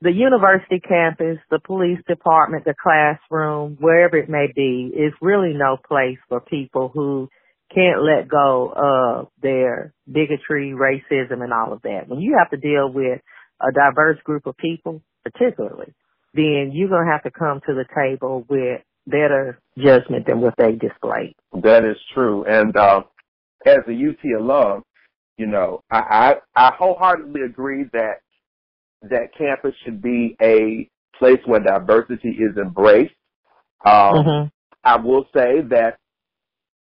the 0.00 0.12
university 0.12 0.80
campus, 0.80 1.38
the 1.50 1.58
police 1.58 1.98
department, 2.06 2.64
the 2.64 2.74
classroom, 2.80 3.76
wherever 3.80 4.16
it 4.16 4.28
may 4.28 4.46
be, 4.54 4.92
is 4.94 5.12
really 5.20 5.52
no 5.54 5.76
place 5.76 6.18
for 6.28 6.40
people 6.40 6.90
who 6.92 7.28
can't 7.74 8.02
let 8.02 8.28
go 8.28 8.72
of 8.74 9.28
their 9.42 9.92
bigotry, 10.10 10.72
racism, 10.72 11.42
and 11.42 11.52
all 11.52 11.72
of 11.72 11.82
that. 11.82 12.08
When 12.08 12.20
you 12.20 12.36
have 12.38 12.50
to 12.50 12.56
deal 12.56 12.90
with 12.92 13.20
a 13.60 13.72
diverse 13.72 14.18
group 14.24 14.46
of 14.46 14.56
people, 14.56 15.02
particularly, 15.24 15.92
then 16.32 16.70
you're 16.72 16.88
going 16.88 17.06
to 17.06 17.12
have 17.12 17.24
to 17.24 17.30
come 17.30 17.60
to 17.66 17.74
the 17.74 17.84
table 17.94 18.44
with 18.48 18.80
better 19.06 19.58
judgment 19.76 20.26
than 20.26 20.40
what 20.40 20.54
they 20.56 20.72
displayed. 20.72 21.34
That 21.62 21.84
is 21.84 21.96
true. 22.14 22.44
And 22.44 22.76
uh, 22.76 23.02
as 23.66 23.78
a 23.88 23.92
UT 23.92 24.40
alum, 24.40 24.84
you 25.36 25.46
know, 25.46 25.82
I, 25.90 26.34
I 26.56 26.68
I 26.68 26.72
wholeheartedly 26.76 27.42
agree 27.42 27.84
that 27.92 28.20
that 29.02 29.34
campus 29.36 29.74
should 29.84 30.02
be 30.02 30.36
a 30.40 30.88
place 31.18 31.40
where 31.46 31.60
diversity 31.60 32.30
is 32.30 32.56
embraced. 32.56 33.14
Um, 33.84 34.24
Mhm. 34.24 34.52
I 34.84 34.96
will 34.96 35.28
say 35.34 35.60
that, 35.62 35.98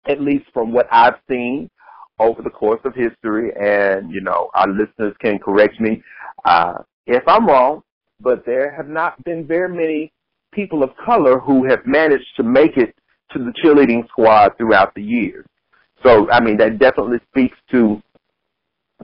at 0.06 0.20
least 0.20 0.44
from 0.52 0.72
what 0.72 0.86
I've 0.90 1.18
seen 1.28 1.70
over 2.18 2.42
the 2.42 2.50
course 2.50 2.80
of 2.84 2.94
history, 2.94 3.52
and 3.56 4.10
you 4.10 4.20
know, 4.20 4.50
our 4.54 4.68
listeners 4.68 5.14
can 5.18 5.38
correct 5.38 5.80
me 5.80 6.02
uh, 6.44 6.78
if 7.06 7.26
I'm 7.26 7.46
wrong, 7.46 7.82
but 8.20 8.44
there 8.44 8.70
have 8.70 8.88
not 8.88 9.22
been 9.24 9.46
very 9.46 9.68
many 9.68 10.12
people 10.52 10.82
of 10.82 10.96
color 10.96 11.38
who 11.38 11.64
have 11.64 11.84
managed 11.86 12.36
to 12.36 12.42
make 12.42 12.76
it 12.76 12.94
to 13.32 13.38
the 13.38 13.52
cheerleading 13.62 14.06
squad 14.08 14.56
throughout 14.56 14.94
the 14.94 15.02
years. 15.02 15.44
So, 16.02 16.30
I 16.30 16.40
mean, 16.40 16.56
that 16.58 16.78
definitely 16.78 17.18
speaks 17.30 17.56
to 17.72 18.00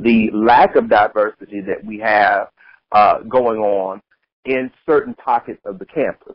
the 0.01 0.31
lack 0.33 0.77
of 0.77 0.89
diversity 0.89 1.61
that 1.63 1.85
we 1.85 1.99
have 1.99 2.49
uh, 2.93 3.21
going 3.21 3.61
on 3.61 4.01
in 4.45 4.71
certain 4.87 5.15
pockets 5.15 5.61
of 5.65 5.79
the 5.79 5.87
campus. 5.87 6.35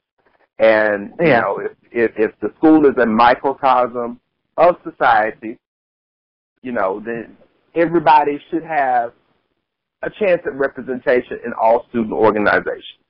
And 0.59 1.13
you 1.19 1.27
know, 1.41 1.59
if, 1.59 1.71
if 1.91 2.11
if 2.17 2.39
the 2.39 2.53
school 2.57 2.85
is 2.85 2.95
a 2.97 3.05
microcosm 3.05 4.19
of 4.57 4.75
society, 4.83 5.59
you 6.61 6.71
know, 6.71 7.01
then 7.05 7.35
everybody 7.75 8.39
should 8.49 8.63
have 8.63 9.11
a 10.01 10.09
chance 10.09 10.41
at 10.45 10.53
representation 10.55 11.39
in 11.45 11.51
all 11.61 11.85
student 11.89 12.13
organizations. 12.13 13.01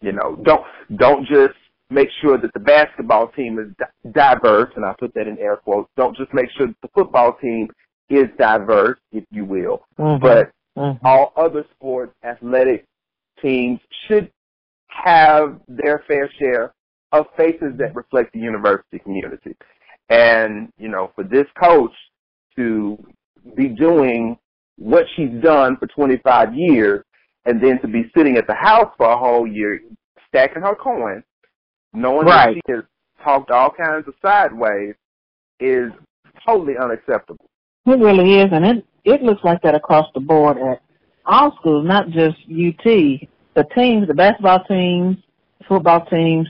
You 0.00 0.12
know, 0.12 0.38
don't 0.44 0.62
don't 0.96 1.26
just 1.26 1.54
make 1.90 2.08
sure 2.20 2.38
that 2.38 2.52
the 2.52 2.60
basketball 2.60 3.28
team 3.28 3.58
is 3.58 3.66
di- 3.78 4.10
diverse, 4.12 4.70
and 4.76 4.84
I 4.84 4.94
put 4.98 5.14
that 5.14 5.26
in 5.26 5.38
air 5.38 5.56
quotes. 5.56 5.90
Don't 5.96 6.16
just 6.16 6.32
make 6.34 6.50
sure 6.56 6.66
that 6.68 6.76
the 6.82 6.88
football 6.94 7.36
team 7.40 7.68
is 8.08 8.26
diverse, 8.38 8.98
if 9.12 9.24
you 9.30 9.44
will, 9.44 9.84
Mhm. 9.98 10.20
but 10.20 10.52
Mhm. 10.76 10.98
all 11.04 11.32
other 11.36 11.64
sports, 11.74 12.14
athletic 12.22 12.84
teams 13.40 13.80
should 14.06 14.30
have 14.88 15.60
their 15.68 16.00
fair 16.06 16.30
share 16.38 16.72
of 17.12 17.26
faces 17.36 17.76
that 17.76 17.94
reflect 17.94 18.32
the 18.32 18.38
university 18.38 18.98
community. 18.98 19.54
And, 20.08 20.72
you 20.78 20.88
know, 20.88 21.12
for 21.14 21.24
this 21.24 21.46
coach 21.60 21.92
to 22.56 22.98
be 23.54 23.68
doing 23.68 24.38
what 24.76 25.06
she's 25.14 25.40
done 25.42 25.76
for 25.76 25.86
25 25.86 26.54
years 26.54 27.04
and 27.46 27.60
then 27.60 27.80
to 27.80 27.88
be 27.88 28.10
sitting 28.16 28.36
at 28.36 28.46
the 28.46 28.54
house 28.54 28.92
for 28.96 29.06
a 29.06 29.16
whole 29.16 29.46
year 29.46 29.80
stacking 30.28 30.62
her 30.62 30.74
coins, 30.74 31.24
knowing 31.92 32.26
Right. 32.26 32.54
that 32.54 32.54
she 32.54 32.72
has 32.72 32.84
talked 33.22 33.50
all 33.50 33.70
kinds 33.70 34.06
of 34.06 34.14
sideways 34.20 34.94
is 35.60 35.92
totally 36.44 36.76
unacceptable. 36.76 37.48
It 37.86 37.98
really 37.98 38.40
is, 38.40 38.52
and 38.52 38.66
it 38.66 38.84
it 39.06 39.22
looks 39.22 39.42
like 39.44 39.62
that 39.62 39.74
across 39.74 40.06
the 40.14 40.20
board 40.20 40.58
at 40.58 40.82
all 41.24 41.56
schools, 41.60 41.86
not 41.86 42.10
just 42.10 42.36
UT. 42.50 42.84
The 42.84 43.64
teams, 43.74 44.06
the 44.08 44.14
basketball 44.14 44.64
teams, 44.64 45.16
football 45.66 46.04
teams 46.06 46.48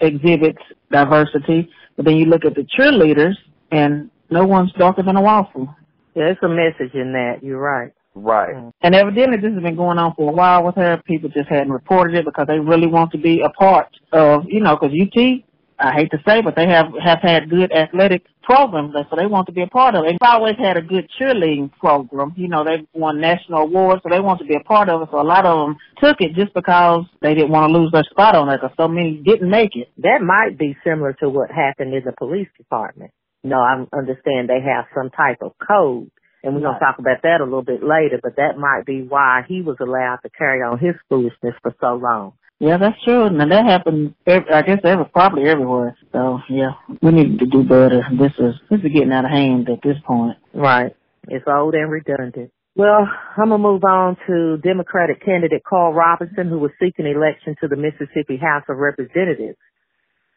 exhibits 0.00 0.62
diversity, 0.90 1.70
but 1.96 2.04
then 2.04 2.16
you 2.16 2.24
look 2.24 2.44
at 2.44 2.54
the 2.54 2.66
cheerleaders, 2.76 3.34
and 3.70 4.10
no 4.30 4.44
one's 4.44 4.72
darker 4.72 5.02
than 5.02 5.16
a 5.16 5.20
waffle. 5.20 5.74
Yeah, 6.14 6.30
it's 6.30 6.42
a 6.42 6.48
message 6.48 6.94
in 6.94 7.12
that. 7.12 7.42
You're 7.42 7.60
right. 7.60 7.92
Right. 8.14 8.54
Mm. 8.54 8.72
And 8.82 8.94
evidently, 8.94 9.36
this 9.36 9.52
has 9.52 9.62
been 9.62 9.76
going 9.76 9.98
on 9.98 10.14
for 10.14 10.30
a 10.30 10.34
while 10.34 10.64
with 10.64 10.74
her. 10.76 11.00
People 11.06 11.28
just 11.28 11.48
hadn't 11.48 11.72
reported 11.72 12.16
it 12.16 12.24
because 12.24 12.46
they 12.46 12.58
really 12.58 12.86
want 12.86 13.12
to 13.12 13.18
be 13.18 13.40
a 13.42 13.50
part 13.50 13.88
of, 14.12 14.44
you 14.48 14.60
know, 14.60 14.76
because 14.76 14.96
UT, 14.98 15.44
I 15.78 15.92
hate 15.92 16.10
to 16.10 16.18
say, 16.26 16.40
but 16.40 16.56
they 16.56 16.66
have 16.66 16.92
have 17.02 17.20
had 17.20 17.50
good 17.50 17.70
athletic 17.72 18.24
programs, 18.48 18.94
so 18.94 19.16
they 19.16 19.26
want 19.26 19.46
to 19.46 19.52
be 19.52 19.60
a 19.60 19.66
part 19.66 19.94
of 19.94 20.04
it. 20.04 20.08
They've 20.08 20.28
always 20.28 20.56
had 20.56 20.78
a 20.78 20.80
good 20.80 21.06
cheerleading 21.20 21.70
program. 21.78 22.32
You 22.34 22.48
know, 22.48 22.64
they've 22.64 22.86
won 22.94 23.20
national 23.20 23.68
awards, 23.68 24.00
so 24.02 24.08
they 24.08 24.20
want 24.20 24.40
to 24.40 24.46
be 24.46 24.56
a 24.56 24.64
part 24.64 24.88
of 24.88 25.02
it. 25.02 25.08
So 25.12 25.20
a 25.20 25.22
lot 25.22 25.44
of 25.44 25.68
them 25.68 25.76
took 26.02 26.16
it 26.20 26.32
just 26.34 26.54
because 26.54 27.04
they 27.20 27.34
didn't 27.34 27.50
want 27.50 27.68
to 27.70 27.78
lose 27.78 27.92
their 27.92 28.08
spot 28.10 28.34
on 28.34 28.48
it, 28.48 28.56
because 28.56 28.74
so 28.80 28.88
many 28.88 29.20
didn't 29.22 29.50
make 29.50 29.76
it. 29.76 29.92
That 29.98 30.22
might 30.24 30.56
be 30.56 30.78
similar 30.82 31.12
to 31.20 31.28
what 31.28 31.50
happened 31.50 31.92
in 31.92 32.02
the 32.04 32.12
police 32.16 32.48
department. 32.56 33.10
No, 33.44 33.58
I 33.60 33.84
understand 33.92 34.48
they 34.48 34.64
have 34.64 34.86
some 34.96 35.10
type 35.10 35.42
of 35.42 35.52
code, 35.60 36.10
and 36.42 36.54
we're 36.54 36.62
gonna 36.62 36.78
talk 36.78 36.98
about 36.98 37.20
that 37.22 37.42
a 37.42 37.44
little 37.44 37.62
bit 37.62 37.82
later. 37.82 38.18
But 38.22 38.36
that 38.36 38.56
might 38.56 38.86
be 38.86 39.02
why 39.02 39.44
he 39.46 39.60
was 39.60 39.76
allowed 39.78 40.20
to 40.22 40.30
carry 40.30 40.62
on 40.62 40.78
his 40.78 40.94
foolishness 41.10 41.54
for 41.62 41.74
so 41.80 42.00
long. 42.00 42.32
Yeah, 42.60 42.76
that's 42.76 43.02
true, 43.04 43.24
and 43.24 43.40
that 43.40 43.66
happened. 43.66 44.14
ev- 44.26 44.50
I 44.52 44.62
guess 44.62 44.80
that 44.82 44.98
was 44.98 45.08
probably 45.12 45.44
everywhere. 45.48 45.96
So 46.12 46.40
yeah, 46.48 46.72
we 47.02 47.12
need 47.12 47.38
to 47.38 47.46
do 47.46 47.62
better. 47.62 48.02
This 48.18 48.32
is 48.38 48.54
this 48.68 48.80
is 48.80 48.92
getting 48.92 49.12
out 49.12 49.24
of 49.24 49.30
hand 49.30 49.68
at 49.70 49.80
this 49.82 49.96
point. 50.04 50.36
Right. 50.52 50.94
It's 51.28 51.44
old 51.46 51.74
and 51.74 51.90
redundant. 51.90 52.50
Well, 52.74 53.06
I'm 53.36 53.50
gonna 53.50 53.58
move 53.58 53.84
on 53.84 54.16
to 54.26 54.56
Democratic 54.58 55.24
candidate 55.24 55.62
Carl 55.68 55.92
Robinson, 55.92 56.48
who 56.48 56.58
was 56.58 56.72
seeking 56.80 57.06
election 57.06 57.54
to 57.60 57.68
the 57.68 57.76
Mississippi 57.76 58.36
House 58.36 58.64
of 58.68 58.78
Representatives. 58.78 59.58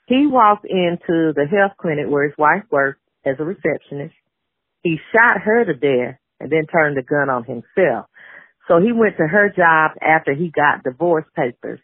He 0.07 0.27
walked 0.27 0.65
into 0.65 1.33
the 1.33 1.45
health 1.49 1.73
clinic 1.79 2.05
where 2.07 2.25
his 2.25 2.37
wife 2.37 2.63
worked 2.69 3.01
as 3.25 3.35
a 3.39 3.43
receptionist. 3.43 4.13
He 4.83 4.97
shot 5.13 5.41
her 5.41 5.65
to 5.65 5.73
death 5.73 6.17
and 6.39 6.51
then 6.51 6.65
turned 6.71 6.97
the 6.97 7.03
gun 7.03 7.29
on 7.29 7.45
himself. 7.45 8.07
So 8.67 8.79
he 8.79 8.91
went 8.91 9.17
to 9.17 9.27
her 9.27 9.49
job 9.49 9.91
after 10.01 10.33
he 10.33 10.49
got 10.49 10.83
divorce 10.83 11.25
papers, 11.35 11.79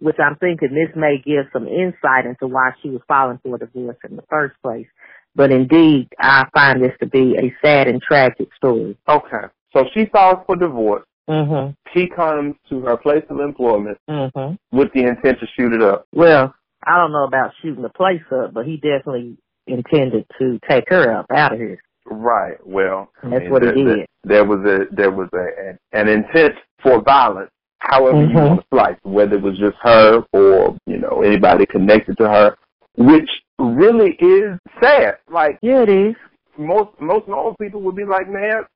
which 0.00 0.16
I'm 0.18 0.36
thinking 0.36 0.74
this 0.74 0.94
may 0.96 1.18
give 1.24 1.46
some 1.52 1.68
insight 1.68 2.26
into 2.26 2.46
why 2.46 2.72
she 2.82 2.90
was 2.90 3.02
filing 3.06 3.38
for 3.42 3.58
divorce 3.58 3.96
in 4.08 4.16
the 4.16 4.24
first 4.28 4.56
place. 4.62 4.86
But 5.34 5.52
indeed, 5.52 6.08
I 6.18 6.46
find 6.52 6.82
this 6.82 6.92
to 7.00 7.06
be 7.06 7.36
a 7.36 7.54
sad 7.64 7.86
and 7.86 8.02
tragic 8.02 8.48
story. 8.56 8.96
Okay. 9.08 9.46
So 9.72 9.84
she 9.94 10.06
files 10.06 10.38
for 10.46 10.56
divorce. 10.56 11.04
Mm-hmm. 11.28 11.72
He 11.94 12.08
comes 12.08 12.56
to 12.68 12.80
her 12.80 12.96
place 12.96 13.22
of 13.30 13.38
employment 13.38 13.98
Mhm. 14.08 14.58
with 14.72 14.92
the 14.92 15.04
intent 15.04 15.38
to 15.38 15.46
shoot 15.56 15.72
it 15.72 15.82
up. 15.82 16.04
Well, 16.12 16.52
I 16.84 16.96
don't 16.96 17.12
know 17.12 17.24
about 17.24 17.52
shooting 17.62 17.82
the 17.82 17.90
place 17.90 18.22
up, 18.32 18.52
but 18.52 18.66
he 18.66 18.76
definitely 18.78 19.36
intended 19.68 20.26
to 20.40 20.58
take 20.68 20.88
her 20.88 21.12
up 21.12 21.26
out 21.30 21.52
of 21.52 21.58
here. 21.58 21.78
Right. 22.06 22.56
Well, 22.66 23.10
I 23.22 23.28
That's 23.28 23.42
mean, 23.42 23.50
what 23.50 23.62
he 23.62 23.68
there, 23.68 23.96
did. 23.96 24.06
There, 24.24 24.36
there 24.38 24.44
was 24.44 24.60
a 24.64 24.86
there 24.94 25.10
was 25.12 25.28
a 25.32 25.68
an, 25.68 25.78
an 25.92 26.08
intent 26.08 26.54
for 26.82 27.00
violence. 27.02 27.50
However 27.80 28.22
you 28.22 28.28
Mhm. 28.36 28.48
want 28.48 28.60
to 28.60 28.66
slice, 28.72 28.96
whether 29.02 29.36
it 29.36 29.42
was 29.42 29.58
just 29.58 29.76
her 29.82 30.24
or 30.32 30.76
you 30.86 30.98
know 30.98 31.22
anybody 31.22 31.66
connected 31.66 32.16
to 32.18 32.28
her, 32.28 32.56
which 32.96 33.28
really 33.58 34.12
is 34.20 34.58
sad. 34.82 35.18
Like 35.28 35.58
Yeah, 35.62 35.82
it 35.82 35.88
is. 35.88 36.14
most 36.56 36.90
most 37.00 37.26
normal 37.26 37.56
people 37.60 37.80
would 37.82 37.96
be 37.96 38.04
like, 38.04 38.28
man, 38.28 38.66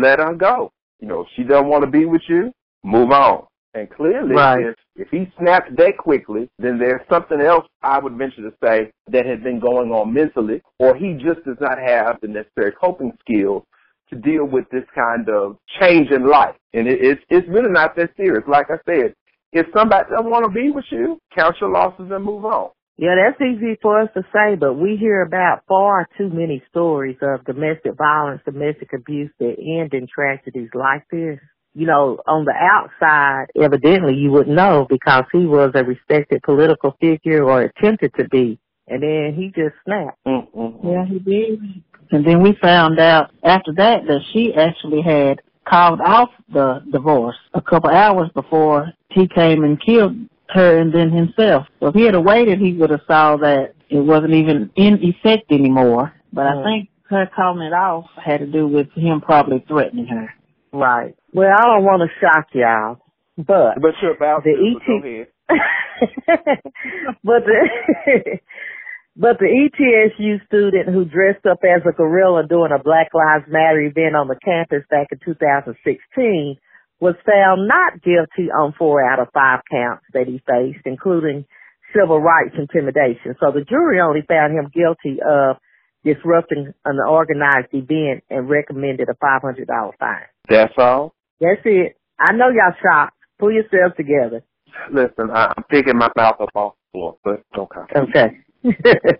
let 0.00 0.20
her 0.20 0.34
go. 0.34 0.70
You 1.00 1.08
know, 1.08 1.22
if 1.22 1.28
she 1.34 1.42
doesn't 1.42 1.68
want 1.68 1.82
to 1.84 1.90
be 1.90 2.04
with 2.04 2.22
you, 2.28 2.52
move 2.84 3.10
on. 3.10 3.46
And 3.74 3.88
clearly, 3.90 4.36
Right. 4.36 4.66
if 4.66 4.76
if 4.96 5.10
he 5.10 5.30
snapped 5.38 5.74
that 5.76 5.96
quickly, 5.96 6.48
then 6.58 6.78
there's 6.78 7.00
something 7.08 7.40
else 7.40 7.66
I 7.82 7.98
would 7.98 8.12
venture 8.12 8.42
to 8.42 8.52
say 8.62 8.90
that 9.08 9.24
has 9.26 9.40
been 9.40 9.58
going 9.58 9.90
on 9.90 10.12
mentally, 10.12 10.60
or 10.78 10.94
he 10.94 11.14
just 11.14 11.42
does 11.44 11.58
not 11.60 11.78
have 11.78 12.20
the 12.20 12.28
necessary 12.28 12.72
coping 12.72 13.12
skills 13.20 13.64
to 14.12 14.18
deal 14.18 14.44
with 14.44 14.68
this 14.70 14.84
kind 14.94 15.28
of 15.28 15.56
change 15.80 16.10
in 16.10 16.28
life. 16.28 16.54
And 16.72 16.86
it, 16.86 16.98
it's 17.00 17.22
it's 17.28 17.48
really 17.48 17.70
not 17.70 17.96
that 17.96 18.10
serious. 18.16 18.44
Like 18.46 18.66
I 18.70 18.76
said, 18.86 19.14
if 19.52 19.66
somebody 19.74 20.08
doesn't 20.10 20.30
want 20.30 20.44
to 20.44 20.50
be 20.50 20.70
with 20.70 20.84
you, 20.90 21.18
count 21.34 21.56
your 21.60 21.70
losses 21.70 22.10
and 22.10 22.24
move 22.24 22.44
on. 22.44 22.70
Yeah, 22.98 23.14
that's 23.16 23.40
easy 23.40 23.78
for 23.80 24.00
us 24.00 24.10
to 24.14 24.22
say, 24.32 24.54
but 24.54 24.74
we 24.74 24.96
hear 24.96 25.22
about 25.22 25.62
far 25.66 26.06
too 26.18 26.28
many 26.28 26.62
stories 26.68 27.16
of 27.22 27.44
domestic 27.44 27.96
violence, 27.96 28.42
domestic 28.44 28.92
abuse 28.92 29.30
that 29.40 29.56
end 29.58 29.94
in 29.94 30.06
tragedies 30.06 30.68
like 30.74 31.04
this. 31.10 31.38
You 31.74 31.86
know, 31.86 32.18
on 32.26 32.44
the 32.44 32.52
outside, 32.52 33.46
evidently 33.60 34.14
you 34.14 34.30
wouldn't 34.30 34.54
know 34.54 34.86
because 34.88 35.24
he 35.32 35.46
was 35.46 35.72
a 35.74 35.84
respected 35.84 36.42
political 36.42 36.94
figure 37.00 37.42
or 37.44 37.62
attempted 37.62 38.12
to 38.18 38.28
be. 38.28 38.60
And 38.86 39.02
then 39.02 39.34
he 39.34 39.46
just 39.48 39.74
snapped. 39.86 40.18
Mm-mm. 40.26 40.84
Yeah, 40.84 41.06
he 41.06 41.18
did. 41.18 41.82
And 42.12 42.26
then 42.26 42.42
we 42.42 42.54
found 42.60 43.00
out 43.00 43.30
after 43.42 43.72
that 43.74 44.06
that 44.06 44.20
she 44.32 44.54
actually 44.54 45.02
had 45.02 45.40
called 45.68 46.00
off 46.00 46.28
the 46.52 46.82
divorce 46.92 47.36
a 47.54 47.60
couple 47.60 47.90
hours 47.90 48.28
before 48.34 48.92
he 49.10 49.26
came 49.28 49.64
and 49.64 49.80
killed 49.80 50.16
her 50.50 50.78
and 50.78 50.92
then 50.92 51.10
himself. 51.10 51.66
So 51.80 51.86
if 51.88 51.94
he 51.94 52.02
had 52.02 52.16
waited, 52.16 52.58
he 52.58 52.74
would 52.74 52.90
have 52.90 53.00
saw 53.06 53.36
that 53.38 53.72
it 53.88 54.00
wasn't 54.00 54.34
even 54.34 54.70
in 54.76 54.98
effect 55.02 55.50
anymore. 55.50 56.12
But 56.32 56.46
I 56.46 56.52
Mm. 56.52 56.64
think 56.64 56.88
her 57.08 57.26
calling 57.34 57.66
it 57.66 57.72
off 57.72 58.06
had 58.22 58.40
to 58.40 58.46
do 58.46 58.66
with 58.66 58.90
him 58.92 59.20
probably 59.20 59.60
threatening 59.68 60.06
her. 60.06 60.32
Right. 60.72 61.14
Well, 61.32 61.50
I 61.50 61.62
don't 61.62 61.84
want 61.84 62.02
to 62.02 62.18
shock 62.20 62.46
y'all, 62.52 62.98
but 63.38 63.80
But 63.80 63.94
you're 64.02 64.14
about 64.14 64.44
The 64.44 64.54
to. 64.54 64.66
ET 64.66 64.74
but 64.74 64.86
go 64.86 64.96
ahead. 65.08 65.26
but 67.24 67.44
the 67.44 68.38
but 69.16 69.38
the 69.38 69.46
ETSU 69.46 70.44
student 70.46 70.88
who 70.88 71.04
dressed 71.04 71.44
up 71.44 71.60
as 71.64 71.82
a 71.86 71.92
gorilla 71.92 72.44
during 72.48 72.72
a 72.72 72.82
Black 72.82 73.08
Lives 73.12 73.44
Matter 73.48 73.80
event 73.80 74.16
on 74.16 74.28
the 74.28 74.40
campus 74.42 74.84
back 74.88 75.08
in 75.12 75.18
2016 75.24 76.56
was 77.00 77.14
found 77.26 77.68
not 77.68 78.00
guilty 78.02 78.48
on 78.50 78.72
four 78.78 79.04
out 79.04 79.18
of 79.18 79.28
five 79.34 79.60
counts 79.70 80.04
that 80.14 80.28
he 80.28 80.40
faced, 80.46 80.86
including 80.86 81.44
civil 81.92 82.20
rights 82.20 82.54
intimidation. 82.56 83.36
So 83.40 83.52
the 83.52 83.64
jury 83.68 84.00
only 84.00 84.22
found 84.22 84.56
him 84.56 84.70
guilty 84.72 85.20
of 85.20 85.56
disrupting 86.04 86.72
an 86.84 86.98
organized 87.06 87.68
event 87.72 88.24
and 88.30 88.48
recommended 88.48 89.08
a 89.08 89.14
$500 89.14 89.66
fine. 89.98 90.22
That's 90.48 90.72
all. 90.78 91.14
That's 91.40 91.60
it. 91.64 91.96
I 92.18 92.32
know 92.32 92.48
y'all 92.48 92.74
shocked. 92.82 93.16
Pull 93.38 93.52
yourselves 93.52 93.94
together. 93.96 94.42
Listen, 94.90 95.30
I, 95.30 95.52
I'm 95.56 95.64
picking 95.64 95.98
my 95.98 96.08
mouth 96.16 96.40
up 96.40 96.50
off 96.54 96.74
the 96.92 96.98
floor, 96.98 97.16
but 97.24 97.42
okay. 97.58 97.80
Okay. 97.96 98.38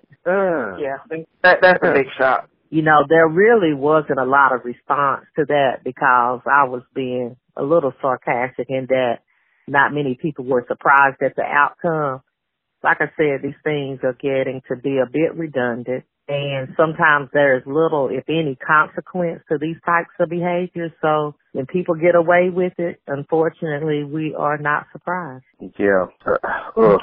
Yeah. 0.79 0.99
that 1.43 1.59
that's 1.63 1.83
a 1.83 1.93
big 1.93 2.07
shot. 2.17 2.49
you 2.71 2.83
know, 2.83 3.05
there 3.09 3.29
really 3.29 3.75
wasn't 3.75 4.19
a 4.19 4.25
lot 4.25 4.55
of 4.55 4.65
response 4.65 5.25
to 5.37 5.45
that 5.47 5.85
because 5.85 6.41
I 6.47 6.65
was 6.65 6.83
being 6.95 7.37
a 7.57 7.63
little 7.63 7.93
sarcastic 8.01 8.67
in 8.69 8.87
that 8.89 9.19
not 9.69 9.93
many 9.93 10.19
people 10.21 10.45
were 10.45 10.65
surprised 10.69 11.23
at 11.23 11.37
the 11.37 11.43
outcome. 11.43 12.23
Like 12.83 12.99
I 13.01 13.11
said, 13.17 13.43
these 13.43 13.61
things 13.63 14.01
are 14.03 14.15
getting 14.15 14.63
to 14.69 14.77
be 14.77 14.99
a 14.99 15.07
bit 15.11 15.37
redundant 15.37 16.05
and 16.29 16.69
sometimes 16.77 17.29
there's 17.33 17.63
little, 17.67 18.09
if 18.11 18.25
any, 18.29 18.57
consequence 18.57 19.43
to 19.51 19.59
these 19.59 19.77
types 19.85 20.11
of 20.21 20.31
behaviors. 20.31 20.93
So 21.03 21.35
when 21.53 21.67
people 21.67 21.95
get 21.95 22.15
away 22.15 22.49
with 22.51 22.75
it, 22.79 23.01
unfortunately, 23.07 24.05
we 24.05 24.35
are 24.35 24.57
not 24.57 24.87
surprised. 24.93 25.45
Yeah. 25.79 26.07
Uh, 26.25 26.37
ugh. 26.77 27.01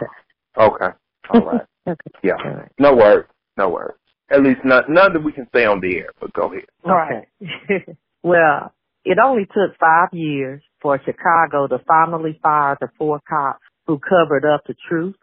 okay. 0.58 0.88
All 1.32 1.42
right. 1.42 1.62
Okay. 1.90 2.12
Yeah. 2.24 2.34
All 2.44 2.52
right. 2.52 2.72
No 2.80 2.96
words. 2.96 3.28
No 3.58 3.70
words. 3.70 3.98
At 4.32 4.44
least 4.44 4.62
not 4.64 4.90
none 4.90 5.14
that 5.14 5.24
we 5.24 5.32
can 5.32 5.48
say 5.54 5.66
on 5.66 5.82
the 5.82 5.98
air. 5.98 6.10
But 6.20 6.34
go 6.34 6.52
ahead. 6.52 6.66
Okay. 6.86 7.98
well, 8.24 8.74
it 9.06 9.18
only 9.24 9.46
took 9.46 9.78
five 9.80 10.10
years 10.14 10.62
for 10.82 11.00
Chicago 11.04 11.68
to 11.68 11.80
finally 11.88 12.40
fire 12.42 12.78
the 12.80 12.90
four 12.98 13.20
cops 13.28 13.60
who 13.88 14.00
covered 14.00 14.46
up 14.46 14.62
the 14.68 14.76
truth 14.88 15.16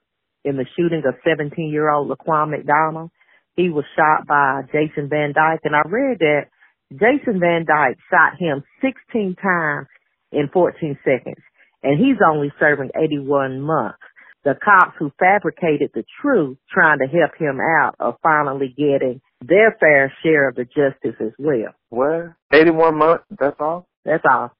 in 0.44 0.56
the 0.56 0.66
shooting 0.76 1.02
of 1.06 1.14
17 1.26 1.70
year 1.70 1.90
old 1.90 2.10
Laquan 2.10 2.50
McDonald. 2.50 3.10
He 3.54 3.68
was 3.68 3.84
shot 3.96 4.26
by 4.26 4.62
Jason 4.72 5.08
Van 5.08 5.32
Dyke 5.32 5.60
and 5.64 5.74
I 5.74 5.82
read 5.88 6.18
that 6.18 6.48
Jason 6.92 7.40
Van 7.40 7.64
Dyke 7.64 7.98
shot 8.10 8.38
him 8.38 8.62
16 8.82 9.36
times 9.40 9.86
in 10.32 10.48
14 10.52 10.98
seconds 11.04 11.42
and 11.82 11.98
he's 11.98 12.18
only 12.24 12.52
serving 12.58 12.90
81 12.96 13.60
months. 13.60 13.98
The 14.46 14.54
cops 14.64 14.94
who 14.96 15.10
fabricated 15.18 15.90
the 15.92 16.04
truth 16.22 16.56
trying 16.70 17.00
to 17.00 17.06
help 17.06 17.32
him 17.36 17.58
out 17.58 17.96
are 17.98 18.16
finally 18.22 18.68
getting 18.68 19.20
their 19.44 19.76
fair 19.80 20.14
share 20.22 20.48
of 20.48 20.54
the 20.54 20.64
justice 20.64 21.20
as 21.20 21.32
well. 21.36 21.74
What? 21.88 22.34
81 22.52 22.96
months? 22.96 23.24
That's 23.36 23.56
all? 23.58 23.88
That's 24.04 24.22
all. 24.30 24.52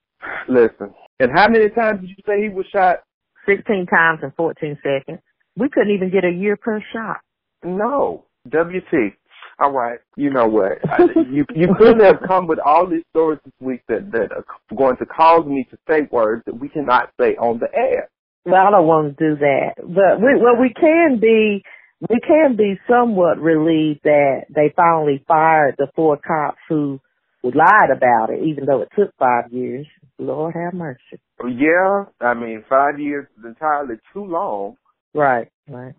Listen. 0.49 0.92
And 1.20 1.31
how 1.33 1.46
many 1.49 1.68
times 1.68 2.01
did 2.01 2.11
you 2.11 2.16
say 2.27 2.42
he 2.42 2.49
was 2.49 2.66
shot? 2.72 3.05
16 3.49 3.87
times 3.87 4.18
in 4.25 4.33
14 4.37 4.77
seconds. 4.83 5.20
We 5.57 5.68
couldn't 5.68 5.94
even 5.94 6.11
get 6.11 6.25
a 6.25 6.33
year 6.33 6.57
per 6.57 6.83
shot. 6.92 7.18
No. 7.62 8.25
WT. 8.49 9.14
All 9.61 9.70
right. 9.70 10.01
You 10.16 10.31
know 10.31 10.49
what? 10.49 10.79
I, 10.90 11.05
you 11.31 11.44
you 11.55 11.72
couldn't 11.79 12.01
have 12.01 12.22
come 12.27 12.49
with 12.49 12.59
all 12.59 12.88
these 12.88 13.05
stories 13.11 13.38
this 13.44 13.55
week 13.61 13.83
that 13.87 14.11
that 14.11 14.33
are 14.33 14.44
going 14.77 14.96
to 14.96 15.07
cause 15.07 15.46
me 15.46 15.64
to 15.70 15.79
say 15.88 16.09
words 16.11 16.42
that 16.46 16.59
we 16.59 16.68
cannot 16.68 17.11
say 17.20 17.37
on 17.37 17.61
the 17.61 17.68
air. 17.72 18.11
Well, 18.46 18.64
I 18.64 18.70
don't 18.70 18.87
want 18.87 19.18
to 19.18 19.30
do 19.30 19.37
that, 19.40 19.74
but 19.78 20.20
we 20.22 20.40
well 20.40 20.56
we 20.61 20.72
can 20.72 21.18
be 21.20 21.64
we 22.09 22.20
can 22.20 22.56
be 22.56 22.78
somewhat 22.88 23.38
relieved 23.40 24.00
that 24.04 24.42
they 24.54 24.72
finally 24.76 25.24
fired 25.26 25.74
the 25.78 25.88
four 25.96 26.16
cops 26.16 26.59
who 26.68 27.00
lied 27.42 27.90
about 27.90 28.30
it, 28.30 28.44
even 28.44 28.66
though 28.66 28.82
it 28.82 28.88
took 28.96 29.11
five 29.18 29.52
years. 29.52 29.87
Lord 30.18 30.54
have 30.54 30.74
mercy. 30.74 31.20
Yeah, 31.44 32.04
I 32.20 32.35
mean 32.35 32.64
five 32.68 33.00
years 33.00 33.26
is 33.37 33.44
entirely 33.44 33.96
too 34.12 34.24
long. 34.24 34.76
Right, 35.12 35.48
right. 35.68 35.94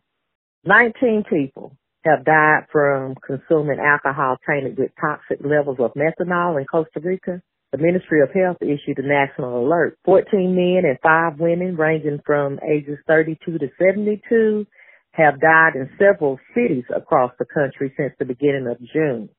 Nineteen 0.64 1.26
people 1.30 1.76
have 2.06 2.24
died 2.24 2.68
from 2.72 3.16
consuming 3.26 3.80
alcohol 3.80 4.38
tainted 4.50 4.78
with 4.78 4.92
toxic 5.02 5.46
levels 5.46 5.80
of 5.80 5.92
methanol 5.96 6.58
in 6.60 6.66
Costa 6.66 7.02
Rica. 7.02 7.42
The 7.74 7.78
Ministry 7.80 8.22
of 8.22 8.30
Health 8.32 8.58
issued 8.62 8.98
a 8.98 9.08
national 9.08 9.66
alert. 9.66 9.98
14 10.06 10.56
men 10.56 10.84
and 10.86 10.98
5 11.04 11.40
women 11.40 11.76
ranging 11.76 12.20
from 12.26 12.60
ages 12.64 12.98
32 13.08 13.58
to 13.58 13.68
72 13.78 14.66
have 15.12 15.42
died 15.42 15.76
in 15.76 15.90
several 16.00 16.40
cities 16.56 16.86
across 16.96 17.32
the 17.40 17.46
country 17.46 17.94
since 17.98 18.14
the 18.20 18.26
beginning 18.26 18.68
of 18.68 18.78
June. 18.94 19.30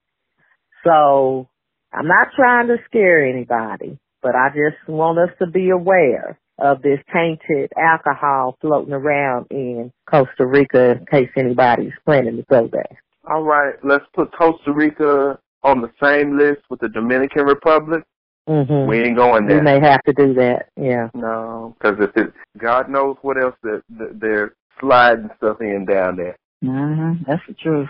So 0.84 1.48
I'm 1.92 2.06
not 2.06 2.28
trying 2.36 2.66
to 2.68 2.76
scare 2.84 3.26
anybody, 3.26 3.98
but 4.20 4.34
I 4.34 4.48
just 4.48 4.88
want 4.88 5.18
us 5.18 5.30
to 5.38 5.46
be 5.46 5.70
aware 5.70 6.38
of 6.58 6.82
this 6.82 6.98
tainted 7.12 7.72
alcohol 7.78 8.56
floating 8.60 8.92
around 8.92 9.46
in 9.50 9.90
Costa 10.10 10.44
Rica 10.44 10.98
in 10.98 11.06
case 11.06 11.30
anybody's 11.36 11.92
planning 12.04 12.36
to 12.36 12.44
go 12.50 12.68
there. 12.70 12.98
All 13.24 13.42
right, 13.42 13.74
let's 13.84 14.04
put 14.14 14.36
Costa 14.36 14.72
Rica 14.72 15.38
on 15.62 15.80
the 15.80 15.90
same 16.02 16.36
list 16.36 16.62
with 16.68 16.80
the 16.80 16.88
Dominican 16.88 17.44
Republic. 17.44 18.02
Mm-hmm. 18.48 18.88
We 18.88 19.02
ain't 19.02 19.16
going 19.16 19.46
there. 19.46 19.58
We 19.58 19.62
may 19.62 19.78
have 19.80 20.02
to 20.04 20.12
do 20.12 20.34
that. 20.34 20.70
Yeah. 20.76 21.08
No, 21.14 21.76
because 21.78 21.98
if 22.00 22.16
it, 22.16 22.32
God 22.56 22.88
knows 22.88 23.16
what 23.20 23.36
else 23.40 23.54
that, 23.62 23.82
that 23.98 24.18
they're 24.20 24.54
sliding 24.80 25.28
stuff 25.36 25.60
in 25.60 25.84
down 25.84 26.16
there. 26.16 26.38
Mm-hmm. 26.64 27.24
That's 27.26 27.42
the 27.46 27.54
truth. 27.54 27.88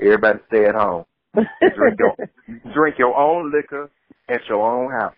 Everybody 0.00 0.38
stay 0.48 0.64
at 0.64 0.74
home. 0.74 1.04
drink 1.34 1.98
your 1.98 2.16
drink 2.74 2.96
your 2.98 3.16
own 3.16 3.52
liquor 3.52 3.90
at 4.28 4.40
your 4.48 4.66
own 4.66 4.90
house. 4.90 5.14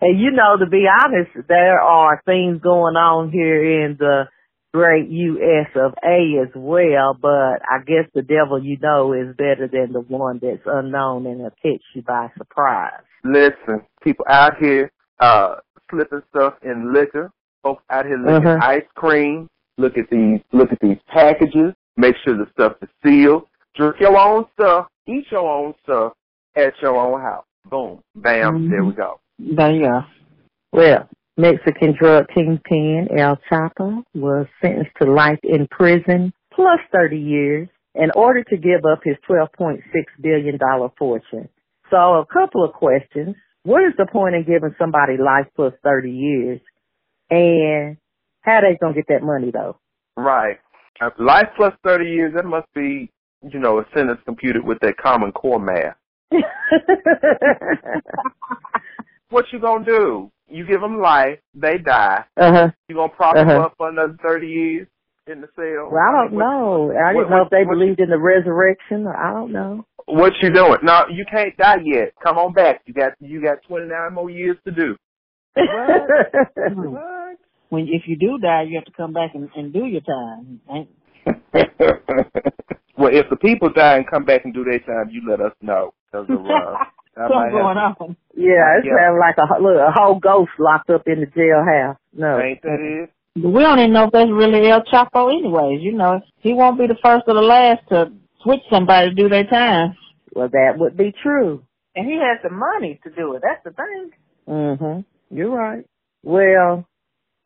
And 0.00 0.18
you 0.18 0.30
know, 0.30 0.56
to 0.58 0.70
be 0.70 0.86
honest, 0.88 1.30
there 1.48 1.80
are 1.80 2.22
things 2.24 2.62
going 2.62 2.96
on 2.96 3.30
here 3.30 3.84
in 3.84 3.96
the 3.98 4.24
great 4.72 5.08
U.S. 5.08 5.68
of 5.76 5.92
A 6.04 6.40
as 6.42 6.48
well, 6.54 7.16
but 7.20 7.28
I 7.68 7.78
guess 7.86 8.08
the 8.14 8.22
devil 8.22 8.62
you 8.62 8.78
know 8.80 9.12
is 9.12 9.34
better 9.36 9.68
than 9.70 9.92
the 9.92 10.00
one 10.00 10.38
that's 10.42 10.62
unknown 10.66 11.26
and 11.26 11.40
will 11.40 11.50
catch 11.62 11.82
you 11.94 12.02
by 12.02 12.28
surprise. 12.38 13.02
Listen, 13.24 13.82
people 14.02 14.24
out 14.28 14.56
here 14.58 14.90
uh 15.18 15.56
slipping 15.90 16.22
stuff 16.30 16.54
in 16.62 16.92
liquor. 16.92 17.30
Folks 17.62 17.82
out 17.90 18.06
here 18.06 18.16
licking 18.18 18.46
Uh-huh. 18.46 18.58
ice 18.62 18.86
cream. 18.94 19.48
Look 19.76 19.98
at 19.98 20.08
these 20.10 20.40
look 20.52 20.72
at 20.72 20.78
these 20.80 20.98
packages. 21.08 21.74
Make 21.96 22.16
sure 22.24 22.36
the 22.36 22.46
stuff 22.52 22.74
is 22.82 22.88
sealed. 23.04 23.46
Drink 23.76 23.96
your 24.00 24.16
own 24.16 24.46
stuff. 24.54 24.86
Eat 25.06 25.26
your 25.30 25.48
own 25.48 25.74
stuff 25.82 26.12
at 26.56 26.72
your 26.80 26.96
own 26.96 27.20
house. 27.20 27.44
Boom. 27.66 28.00
Bam. 28.16 28.68
Mhm. 28.68 28.70
There 28.70 28.84
we 28.84 28.92
go. 28.92 29.20
There 29.38 29.70
you 29.72 29.80
go. 29.86 30.04
Well, 30.72 31.08
Mexican 31.40 31.94
drug 31.98 32.26
kingpin 32.34 33.08
El 33.16 33.38
Chapo 33.50 34.02
was 34.14 34.46
sentenced 34.60 34.92
to 35.00 35.10
life 35.10 35.38
in 35.42 35.66
prison 35.70 36.32
plus 36.52 36.80
30 36.92 37.18
years 37.18 37.68
in 37.94 38.10
order 38.14 38.44
to 38.44 38.56
give 38.56 38.84
up 38.90 39.00
his 39.02 39.16
$12.6 39.28 39.80
billion 40.20 40.58
fortune. 40.98 41.48
So 41.90 41.96
a 41.96 42.26
couple 42.32 42.64
of 42.64 42.72
questions. 42.72 43.34
What 43.62 43.82
is 43.82 43.92
the 43.98 44.06
point 44.10 44.34
in 44.34 44.44
giving 44.44 44.74
somebody 44.78 45.16
life 45.18 45.46
plus 45.56 45.72
30 45.82 46.10
years? 46.10 46.60
And 47.30 47.96
how 48.42 48.60
they 48.60 48.76
going 48.80 48.94
to 48.94 49.00
get 49.00 49.08
that 49.08 49.22
money 49.22 49.50
though? 49.52 49.78
Right. 50.16 50.58
Life 51.18 51.48
plus 51.56 51.72
30 51.84 52.04
years, 52.04 52.34
that 52.34 52.44
must 52.44 52.66
be, 52.74 53.10
you 53.42 53.58
know, 53.58 53.78
a 53.78 53.84
sentence 53.94 54.20
computed 54.24 54.64
with 54.64 54.78
that 54.80 54.98
common 54.98 55.32
core 55.32 55.58
math. 55.58 55.96
What 59.30 59.44
you 59.52 59.60
gonna 59.60 59.84
do? 59.84 60.30
You 60.60 60.66
give 60.66 60.82
them 60.82 61.00
life, 61.00 61.38
they 61.54 61.78
die. 61.78 62.22
uh-huh. 62.36 62.68
You 62.88 62.94
gonna 62.96 63.08
prop 63.16 63.34
them 63.34 63.48
Uh-huh. 63.48 63.60
up 63.62 63.74
for 63.78 63.88
another 63.88 64.14
30 64.22 64.46
years 64.46 64.88
in 65.26 65.40
the 65.40 65.48
cell? 65.56 65.88
Well, 65.90 66.02
I 66.06 66.12
don't 66.12 66.32
What- 66.34 66.40
know. 66.44 66.92
I 66.92 67.14
what- 67.14 67.22
didn't 67.22 67.30
know 67.30 67.42
if 67.44 67.48
they 67.50 67.64
what- 67.64 67.78
believed 67.78 67.98
in 67.98 68.10
the 68.10 68.18
resurrection. 68.18 69.06
I 69.06 69.32
don't 69.32 69.52
know. 69.52 69.86
What 70.04 70.34
you 70.42 70.50
doing? 70.50 70.76
No, 70.82 71.06
you 71.08 71.24
can't 71.30 71.56
die 71.56 71.80
yet. 71.82 72.12
Come 72.22 72.36
on 72.36 72.52
back. 72.52 72.82
You 72.84 72.92
got 72.92 73.14
you 73.20 73.40
got 73.40 73.62
29 73.62 74.12
more 74.12 74.28
years 74.28 74.58
to 74.66 74.70
do. 74.70 74.96
What? 75.54 75.66
When 77.70 77.88
if 77.88 78.02
you 78.06 78.16
do 78.16 78.36
die, 78.38 78.62
you 78.68 78.74
have 78.74 78.84
to 78.84 78.92
come 78.92 79.12
back 79.14 79.34
and, 79.34 79.48
and 79.56 79.72
do 79.72 79.86
your 79.86 80.02
time. 80.02 80.60
Well, 82.98 83.14
if 83.14 83.30
the 83.30 83.36
people 83.36 83.70
die 83.72 83.96
and 83.96 84.06
come 84.06 84.24
back 84.26 84.44
and 84.44 84.52
do 84.52 84.62
their 84.62 84.80
time, 84.80 85.08
you 85.10 85.22
let 85.26 85.40
us 85.40 85.54
know. 85.62 85.94
'Cause 86.12 86.26
of, 86.28 86.44
uh, 86.44 86.50
I 86.50 86.86
Something 87.14 87.50
going 87.50 87.76
have, 87.76 87.96
on. 88.00 88.16
Yeah, 88.34 88.78
it 88.78 88.84
Yeah. 88.84 88.96
sounds 88.96 89.18
like 89.20 89.36
a, 89.38 89.62
look, 89.62 89.76
a 89.76 89.90
whole 89.92 90.18
ghost 90.18 90.52
locked 90.58 90.90
up 90.90 91.02
in 91.06 91.20
the 91.20 91.26
jailhouse. 91.26 91.96
No. 92.12 92.38
Ain't 92.40 92.62
that 92.62 92.78
it? 92.80 93.10
We 93.36 93.62
don't 93.62 93.78
even 93.78 93.92
know 93.92 94.04
if 94.04 94.12
that's 94.12 94.30
really 94.30 94.68
El 94.68 94.82
Chapo 94.82 95.32
anyways. 95.32 95.82
You 95.82 95.92
know, 95.92 96.20
he 96.38 96.52
won't 96.52 96.78
be 96.78 96.86
the 96.86 96.98
first 97.02 97.24
or 97.28 97.34
the 97.34 97.40
last 97.40 97.80
to 97.90 98.12
switch 98.42 98.60
somebody 98.70 99.10
to 99.10 99.14
do 99.14 99.28
their 99.28 99.44
time. 99.44 99.96
Well, 100.34 100.48
that 100.48 100.74
would 100.78 100.96
be 100.96 101.12
true. 101.22 101.62
And 101.94 102.06
he 102.06 102.14
has 102.14 102.38
the 102.42 102.50
money 102.50 103.00
to 103.04 103.10
do 103.10 103.34
it. 103.34 103.42
That's 103.42 103.62
the 103.64 103.70
thing. 103.70 104.10
Mm 104.48 104.78
Mhm. 104.78 105.04
You're 105.30 105.50
right. 105.50 105.84
Well, 106.24 106.86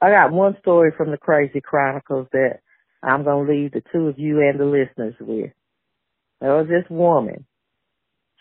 I 0.00 0.10
got 0.10 0.32
one 0.32 0.56
story 0.60 0.90
from 0.96 1.10
the 1.10 1.18
Crazy 1.18 1.60
Chronicles 1.60 2.28
that 2.32 2.60
I'm 3.02 3.24
gonna 3.24 3.48
leave 3.50 3.72
the 3.72 3.82
two 3.92 4.08
of 4.08 4.18
you 4.18 4.40
and 4.40 4.58
the 4.58 4.64
listeners 4.64 5.14
with. 5.20 5.52
There 6.40 6.54
was 6.56 6.68
this 6.68 6.88
woman. 6.90 7.44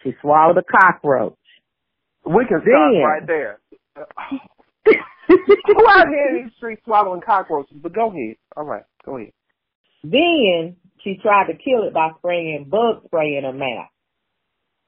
She 0.03 0.13
swallowed 0.21 0.57
a 0.57 0.63
cockroach. 0.63 1.35
We 2.25 2.45
can 2.45 2.61
stop 2.61 2.65
Then- 2.65 3.03
right 3.03 3.27
there. 3.27 3.59
Who 5.27 5.87
out 5.87 6.07
here 6.09 6.27
in 6.37 6.43
these 6.43 6.53
streets 6.57 6.81
swallowing 6.85 7.21
cockroaches? 7.21 7.77
But 7.81 7.93
go 7.93 8.09
ahead. 8.09 8.35
All 8.57 8.65
right, 8.65 8.83
go 9.05 9.17
ahead. 9.17 9.31
Then 10.03 10.75
she 11.03 11.17
tried 11.21 11.47
to 11.47 11.53
kill 11.53 11.87
it 11.87 11.93
by 11.93 12.09
spraying 12.17 12.67
bug 12.69 13.03
spray 13.05 13.35
in 13.37 13.43
her 13.45 13.53
mouth. 13.53 13.87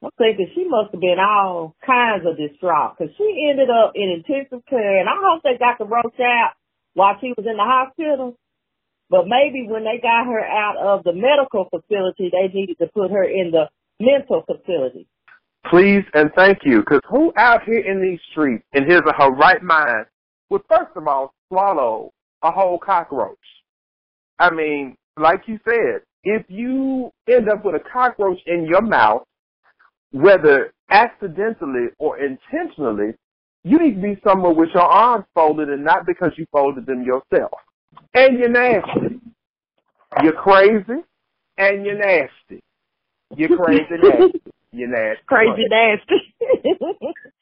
I'm 0.03 0.11
thinking 0.17 0.51
she 0.53 0.65
must 0.67 0.91
have 0.91 1.01
been 1.01 1.17
all 1.19 1.75
kinds 1.85 2.25
of 2.27 2.37
distraught 2.37 2.95
because 2.97 3.15
she 3.17 3.47
ended 3.49 3.69
up 3.69 3.93
in 3.95 4.09
intensive 4.21 4.65
care, 4.69 4.99
and 4.99 5.07
I 5.09 5.15
hope 5.17 5.41
they 5.43 5.57
got 5.57 5.79
the 5.79 5.85
roach 5.85 6.19
out 6.19 6.51
while 6.93 7.15
she 7.21 7.33
was 7.35 7.47
in 7.47 7.57
the 7.57 7.63
hospital. 7.63 8.37
But 9.09 9.25
maybe 9.27 9.65
when 9.69 9.83
they 9.83 9.99
got 10.01 10.25
her 10.27 10.43
out 10.43 10.77
of 10.77 11.03
the 11.05 11.13
medical 11.13 11.69
facility, 11.69 12.29
they 12.29 12.51
needed 12.53 12.77
to 12.79 12.87
put 12.87 13.11
her 13.11 13.23
in 13.23 13.51
the 13.51 13.69
mental 13.99 14.43
facility. 14.45 15.07
Please 15.69 16.03
and 16.13 16.31
thank 16.35 16.59
you. 16.63 16.79
Because 16.79 17.01
who 17.09 17.33
out 17.37 17.63
here 17.63 17.79
in 17.79 18.01
these 18.01 18.19
streets, 18.31 18.63
in 18.73 18.89
his 18.89 19.01
or 19.05 19.13
her 19.13 19.31
right 19.31 19.61
mind, 19.63 20.05
would 20.49 20.61
first 20.69 20.91
of 20.95 21.07
all 21.07 21.33
swallow 21.49 22.11
a 22.43 22.51
whole 22.51 22.77
cockroach? 22.77 23.37
I 24.37 24.51
mean, 24.51 24.95
like 25.17 25.43
you 25.47 25.59
said, 25.65 26.01
if 26.23 26.45
you 26.49 27.11
end 27.27 27.49
up 27.49 27.63
with 27.63 27.75
a 27.75 27.89
cockroach 27.91 28.39
in 28.45 28.65
your 28.65 28.81
mouth, 28.81 29.23
whether 30.11 30.73
accidentally 30.89 31.87
or 31.97 32.17
intentionally, 32.19 33.13
you 33.63 33.79
need 33.79 33.95
to 33.95 34.01
be 34.01 34.21
somewhere 34.23 34.53
with 34.53 34.69
your 34.73 34.83
arms 34.83 35.25
folded 35.33 35.69
and 35.69 35.83
not 35.83 36.05
because 36.05 36.31
you 36.37 36.45
folded 36.51 36.85
them 36.85 37.03
yourself. 37.03 37.51
And 38.13 38.37
you're 38.37 38.49
nasty. 38.49 39.19
You're 40.21 40.33
crazy 40.33 41.03
and 41.57 41.85
you're 41.85 41.97
nasty. 41.97 42.61
You're 43.35 43.57
crazy 43.57 43.85
nasty. 43.91 44.41
You're 44.71 44.89
nasty. 44.89 45.23
Crazy 45.27 45.65
nasty. 45.69 46.35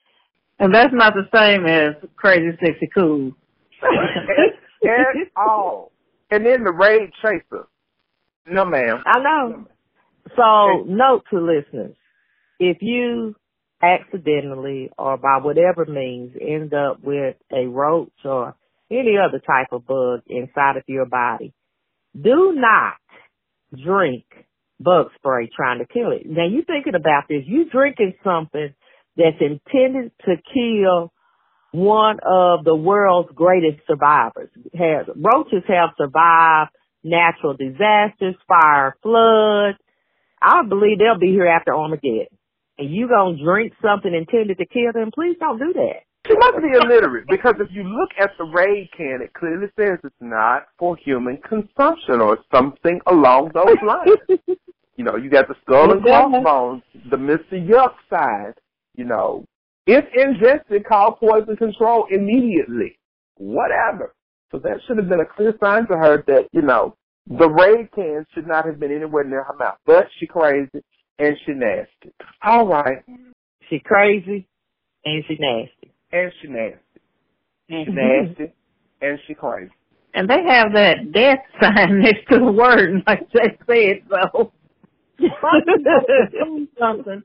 And 0.59 0.73
that's 0.73 0.93
not 0.93 1.13
the 1.13 1.27
same 1.35 1.65
as 1.65 1.95
crazy, 2.15 2.57
sexy, 2.63 2.87
cool. 2.95 3.33
At 3.83 5.15
all. 5.35 5.91
And 6.31 6.45
then 6.45 6.63
the 6.63 6.71
raid 6.71 7.11
chaser. 7.21 7.67
No, 8.47 8.63
ma'am. 8.63 9.03
I 9.05 9.19
know. 9.19 9.65
So, 10.35 10.83
note 10.87 11.23
to 11.31 11.41
listeners, 11.41 11.95
if 12.59 12.77
you 12.81 13.35
accidentally 13.81 14.89
or 14.97 15.17
by 15.17 15.39
whatever 15.41 15.85
means 15.85 16.33
end 16.39 16.73
up 16.73 17.03
with 17.03 17.35
a 17.51 17.65
roach 17.65 18.13
or 18.23 18.55
any 18.89 19.17
other 19.17 19.39
type 19.39 19.67
of 19.71 19.85
bug 19.85 20.21
inside 20.27 20.77
of 20.77 20.83
your 20.87 21.05
body, 21.05 21.53
do 22.15 22.53
not 22.55 22.93
drink 23.83 24.25
bug 24.79 25.07
spray 25.15 25.49
trying 25.55 25.79
to 25.79 25.85
kill 25.85 26.11
it. 26.11 26.23
Now 26.25 26.45
you 26.47 26.63
thinking 26.65 26.95
about 26.95 27.25
this, 27.29 27.43
you 27.45 27.69
drinking 27.69 28.13
something 28.23 28.73
that's 29.15 29.37
intended 29.39 30.11
to 30.25 30.35
kill 30.53 31.11
one 31.71 32.19
of 32.25 32.63
the 32.63 32.75
world's 32.75 33.31
greatest 33.33 33.79
survivors. 33.87 34.49
Has, 34.73 35.07
roaches 35.15 35.63
have 35.67 35.89
survived 35.97 36.71
natural 37.03 37.53
disasters, 37.55 38.35
fire, 38.47 38.95
flood. 39.01 39.75
I 40.41 40.63
believe 40.67 40.99
they'll 40.99 41.19
be 41.19 41.31
here 41.31 41.47
after 41.47 41.75
Armageddon. 41.75 42.27
And 42.77 42.93
you 42.93 43.07
gonna 43.07 43.37
drink 43.43 43.73
something 43.81 44.13
intended 44.13 44.57
to 44.57 44.65
kill 44.65 44.91
them? 44.93 45.11
Please 45.13 45.37
don't 45.39 45.59
do 45.59 45.73
that. 45.73 46.03
She 46.25 46.35
must 46.37 46.57
be 46.61 46.69
illiterate 46.69 47.25
because 47.27 47.55
if 47.59 47.67
you 47.71 47.83
look 47.83 48.09
at 48.17 48.31
the 48.37 48.45
raid 48.45 48.89
can, 48.95 49.19
it 49.21 49.33
clearly 49.33 49.67
says 49.77 49.99
it's 50.03 50.15
not 50.21 50.67
for 50.79 50.95
human 50.95 51.37
consumption 51.37 52.21
or 52.21 52.37
something 52.53 53.01
along 53.07 53.51
those 53.53 53.75
lines. 53.85 54.57
you 54.95 55.03
know, 55.03 55.17
you 55.17 55.29
got 55.29 55.49
the 55.49 55.55
skull 55.63 55.91
and 55.91 56.01
crossbones, 56.01 56.83
the 57.09 57.17
Mr. 57.17 57.53
Yuck 57.53 57.95
side. 58.09 58.53
You 58.95 59.05
know, 59.05 59.45
if 59.85 60.05
ingested, 60.15 60.85
call 60.85 61.13
poison 61.13 61.57
control 61.57 62.07
immediately. 62.09 62.97
Whatever. 63.35 64.13
So 64.51 64.59
that 64.59 64.77
should 64.87 64.97
have 64.97 65.09
been 65.09 65.19
a 65.19 65.25
clear 65.25 65.55
sign 65.59 65.87
to 65.87 65.97
her 65.97 66.23
that, 66.27 66.47
you 66.53 66.61
know, 66.61 66.95
the 67.27 67.49
raid 67.49 67.91
can 67.93 68.25
should 68.33 68.47
not 68.47 68.65
have 68.65 68.79
been 68.79 68.91
anywhere 68.91 69.23
near 69.23 69.43
her 69.43 69.55
mouth. 69.55 69.77
But 69.85 70.07
she 70.19 70.27
crazy 70.27 70.83
and 71.19 71.35
she 71.45 71.53
nasty. 71.53 72.13
All 72.43 72.67
right. 72.67 73.03
She 73.69 73.79
crazy 73.79 74.47
and 75.05 75.23
she 75.27 75.37
nasty. 75.39 75.92
And 76.13 76.31
she 76.41 76.47
nasty. 76.47 76.79
She 77.69 77.85
nasty 77.89 78.53
and 79.03 79.19
she 79.27 79.33
crazy. 79.33 79.71
And 80.13 80.29
they 80.29 80.43
have 80.47 80.73
that 80.73 81.11
death 81.11 81.39
sign 81.61 82.01
next 82.01 82.27
to 82.29 82.39
the 82.39 82.51
word, 82.51 83.03
like 83.05 83.29
they 83.31 83.57
said, 83.67 84.03
so. 84.09 84.51
something. 86.79 87.23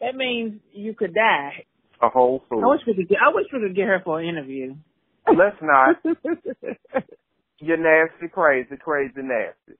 That 0.00 0.14
means 0.14 0.60
you 0.72 0.94
could 0.94 1.14
die. 1.14 1.64
A 2.00 2.08
whole 2.08 2.44
fool. 2.48 2.64
I 2.64 2.68
wish 2.68 2.80
we 2.86 2.94
could 2.94 3.08
get. 3.08 3.18
I 3.18 3.34
wish 3.34 3.46
we 3.52 3.60
could 3.60 3.74
get 3.74 3.88
her 3.88 4.00
for 4.04 4.20
an 4.20 4.28
interview. 4.28 4.76
Let's 5.26 5.56
not. 5.60 5.96
You're 7.58 7.76
nasty, 7.76 8.28
crazy, 8.32 8.76
crazy, 8.76 9.14
nasty. 9.16 9.78